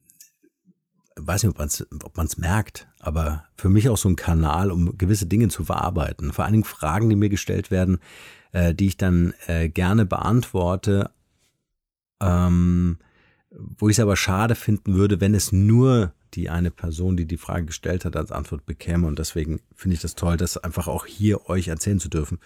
weiß 1.15 1.43
nicht, 1.43 1.55
ob 2.03 2.17
man 2.17 2.25
es 2.25 2.37
merkt, 2.39 2.87
aber 2.97 3.45
für 3.55 3.69
mich 3.69 3.87
auch 3.87 3.97
so 3.97 4.09
ein 4.09 4.15
Kanal, 4.15 4.71
um 4.71 4.97
gewisse 4.97 5.27
Dinge 5.27 5.49
zu 5.49 5.63
verarbeiten. 5.63 6.33
Vor 6.33 6.43
allen 6.43 6.53
Dingen 6.53 6.63
Fragen, 6.63 7.07
die 7.07 7.15
mir 7.15 7.29
gestellt 7.29 7.69
werden, 7.69 7.99
äh, 8.51 8.73
die 8.73 8.87
ich 8.87 8.97
dann 8.97 9.35
äh, 9.45 9.69
gerne 9.69 10.07
beantworte, 10.07 11.11
ähm, 12.19 12.97
wo 13.51 13.89
ich 13.89 13.97
es 13.97 13.99
aber 14.01 14.15
schade 14.15 14.55
finden 14.55 14.95
würde, 14.95 15.21
wenn 15.21 15.35
es 15.35 15.51
nur 15.51 16.13
die 16.33 16.49
eine 16.49 16.71
Person, 16.71 17.17
die 17.17 17.25
die 17.25 17.37
Frage 17.37 17.65
gestellt 17.65 18.05
hat, 18.05 18.15
als 18.15 18.31
Antwort 18.31 18.65
bekäme. 18.65 19.07
Und 19.07 19.19
deswegen 19.19 19.61
finde 19.75 19.95
ich 19.95 20.01
das 20.01 20.15
toll, 20.15 20.37
das 20.37 20.57
einfach 20.57 20.87
auch 20.87 21.05
hier 21.05 21.49
euch 21.49 21.67
erzählen 21.67 21.99
zu 21.99 22.09
dürfen 22.09 22.39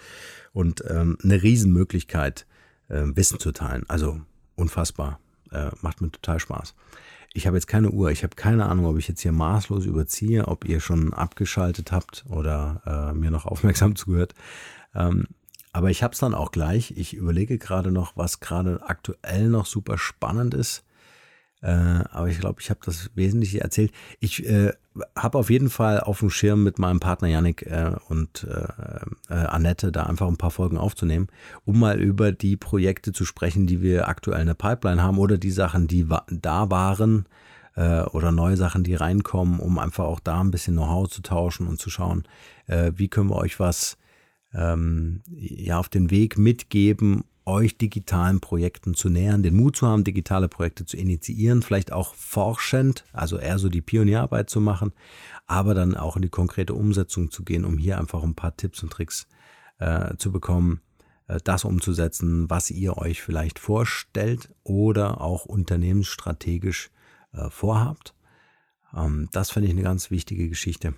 und 0.53 0.83
ähm, 0.89 1.17
eine 1.23 1.41
Riesenmöglichkeit, 1.41 2.45
äh, 2.89 3.03
Wissen 3.05 3.39
zu 3.39 3.51
teilen. 3.51 3.83
Also 3.87 4.19
unfassbar, 4.55 5.19
äh, 5.51 5.71
macht 5.81 6.01
mir 6.01 6.11
total 6.11 6.39
Spaß. 6.39 6.75
Ich 7.33 7.47
habe 7.47 7.57
jetzt 7.57 7.67
keine 7.67 7.91
Uhr, 7.91 8.11
ich 8.11 8.23
habe 8.23 8.35
keine 8.35 8.65
Ahnung, 8.65 8.85
ob 8.85 8.97
ich 8.97 9.09
jetzt 9.09 9.19
hier 9.19 9.33
maßlos 9.33 9.85
überziehe, 9.85 10.47
ob 10.47 10.63
ihr 10.63 10.79
schon 10.79 11.13
abgeschaltet 11.13 11.91
habt 11.91 12.25
oder 12.29 12.81
äh, 12.85 13.13
mir 13.13 13.29
noch 13.29 13.45
aufmerksam 13.45 13.95
zugehört. 13.95 14.33
Ähm, 14.95 15.27
aber 15.73 15.89
ich 15.91 16.03
habe 16.03 16.13
es 16.13 16.19
dann 16.19 16.33
auch 16.33 16.51
gleich. 16.51 16.93
Ich 16.95 17.13
überlege 17.13 17.57
gerade 17.57 17.91
noch, 17.91 18.15
was 18.15 18.39
gerade 18.39 18.81
aktuell 18.87 19.49
noch 19.49 19.65
super 19.65 19.97
spannend 19.97 20.53
ist. 20.53 20.85
Äh, 21.61 22.03
aber 22.11 22.27
ich 22.27 22.39
glaube, 22.39 22.61
ich 22.61 22.69
habe 22.69 22.79
das 22.85 23.09
Wesentliche 23.15 23.61
erzählt. 23.61 23.91
Ich 24.19 24.45
äh, 24.45 24.73
habe 25.15 25.37
auf 25.37 25.49
jeden 25.49 25.69
Fall 25.69 25.99
auf 25.99 26.19
dem 26.19 26.29
Schirm 26.29 26.63
mit 26.63 26.79
meinem 26.79 26.99
Partner 26.99 27.27
Yannick 27.27 27.63
äh, 27.63 27.91
und 28.07 28.45
äh, 28.49 29.33
äh, 29.33 29.33
Annette 29.33 29.91
da 29.91 30.03
einfach 30.03 30.27
ein 30.27 30.37
paar 30.37 30.51
Folgen 30.51 30.77
aufzunehmen, 30.77 31.27
um 31.63 31.79
mal 31.79 31.99
über 31.99 32.31
die 32.31 32.55
Projekte 32.57 33.13
zu 33.13 33.25
sprechen, 33.25 33.67
die 33.67 33.81
wir 33.81 34.07
aktuell 34.07 34.41
in 34.41 34.47
der 34.47 34.53
Pipeline 34.53 35.01
haben 35.01 35.17
oder 35.17 35.37
die 35.37 35.51
Sachen, 35.51 35.87
die 35.87 36.09
wa 36.09 36.23
da 36.29 36.69
waren 36.69 37.25
äh, 37.75 38.01
oder 38.01 38.31
neue 38.31 38.57
Sachen, 38.57 38.83
die 38.83 38.95
reinkommen, 38.95 39.59
um 39.59 39.79
einfach 39.79 40.05
auch 40.05 40.19
da 40.19 40.41
ein 40.41 40.51
bisschen 40.51 40.75
Know-how 40.75 41.09
zu 41.09 41.21
tauschen 41.21 41.67
und 41.67 41.79
zu 41.79 41.89
schauen, 41.89 42.23
wie 42.67 43.09
können 43.09 43.29
wir 43.29 43.35
euch 43.35 43.59
was 43.59 43.95
ähm, 44.55 45.21
ja 45.27 45.77
auf 45.77 45.87
den 45.87 46.09
Weg 46.09 46.37
mitgeben, 46.37 47.25
euch 47.45 47.77
digitalen 47.77 48.39
Projekten 48.39 48.95
zu 48.95 49.09
nähern, 49.09 49.43
den 49.43 49.55
Mut 49.55 49.77
zu 49.77 49.87
haben, 49.87 50.03
digitale 50.03 50.47
Projekte 50.47 50.85
zu 50.85 50.97
initiieren, 50.97 51.61
vielleicht 51.61 51.91
auch 51.91 52.15
forschend, 52.15 53.05
also 53.13 53.37
eher 53.37 53.59
so 53.59 53.69
die 53.69 53.81
Pionierarbeit 53.81 54.49
zu 54.49 54.59
machen, 54.59 54.93
aber 55.45 55.73
dann 55.73 55.95
auch 55.95 56.15
in 56.15 56.23
die 56.23 56.29
konkrete 56.29 56.73
Umsetzung 56.73 57.29
zu 57.29 57.43
gehen, 57.43 57.65
um 57.65 57.77
hier 57.77 57.99
einfach 57.99 58.23
ein 58.23 58.35
paar 58.35 58.57
Tipps 58.57 58.81
und 58.81 58.91
Tricks 58.91 59.27
äh, 59.77 60.15
zu 60.17 60.31
bekommen, 60.31 60.81
äh, 61.27 61.39
das 61.43 61.65
umzusetzen, 61.65 62.49
was 62.49 62.71
ihr 62.71 62.97
euch 62.97 63.21
vielleicht 63.21 63.59
vorstellt 63.59 64.49
oder 64.63 65.21
auch 65.21 65.45
unternehmensstrategisch 65.45 66.89
äh, 67.33 67.49
vorhabt. 67.49 68.15
Ähm, 68.95 69.29
das 69.31 69.51
finde 69.51 69.67
ich 69.67 69.73
eine 69.73 69.83
ganz 69.83 70.09
wichtige 70.09 70.49
Geschichte. 70.49 70.95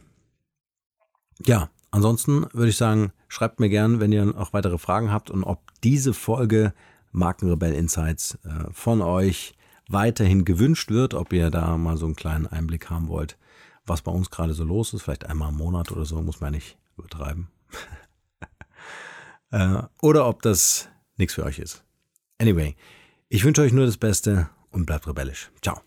Ja, 1.45 1.69
Ansonsten 1.91 2.45
würde 2.53 2.69
ich 2.69 2.77
sagen, 2.77 3.11
schreibt 3.27 3.59
mir 3.59 3.69
gern, 3.69 3.99
wenn 3.99 4.11
ihr 4.11 4.33
auch 4.37 4.53
weitere 4.53 4.77
Fragen 4.77 5.11
habt 5.11 5.29
und 5.29 5.43
ob 5.43 5.61
diese 5.83 6.13
Folge 6.13 6.73
Markenrebell 7.11 7.73
Insights 7.73 8.37
äh, 8.43 8.71
von 8.71 9.01
euch 9.01 9.55
weiterhin 9.89 10.45
gewünscht 10.45 10.91
wird, 10.91 11.13
ob 11.13 11.33
ihr 11.33 11.49
da 11.49 11.77
mal 11.77 11.97
so 11.97 12.05
einen 12.05 12.15
kleinen 12.15 12.47
Einblick 12.47 12.89
haben 12.89 13.07
wollt, 13.07 13.37
was 13.85 14.01
bei 14.01 14.11
uns 14.11 14.29
gerade 14.29 14.53
so 14.53 14.63
los 14.63 14.93
ist, 14.93 15.03
vielleicht 15.03 15.25
einmal 15.25 15.49
im 15.49 15.57
Monat 15.57 15.91
oder 15.91 16.05
so, 16.05 16.21
muss 16.21 16.41
man 16.41 16.53
ja 16.53 16.57
nicht 16.57 16.77
übertreiben. 16.97 17.47
äh, 19.51 19.81
oder 20.01 20.27
ob 20.27 20.41
das 20.41 20.89
nichts 21.15 21.35
für 21.35 21.45
euch 21.45 21.59
ist. 21.59 21.83
Anyway, 22.37 22.75
ich 23.29 23.43
wünsche 23.43 23.61
euch 23.61 23.73
nur 23.73 23.85
das 23.85 23.97
Beste 23.97 24.49
und 24.71 24.85
bleibt 24.85 25.07
rebellisch. 25.07 25.51
Ciao. 25.61 25.86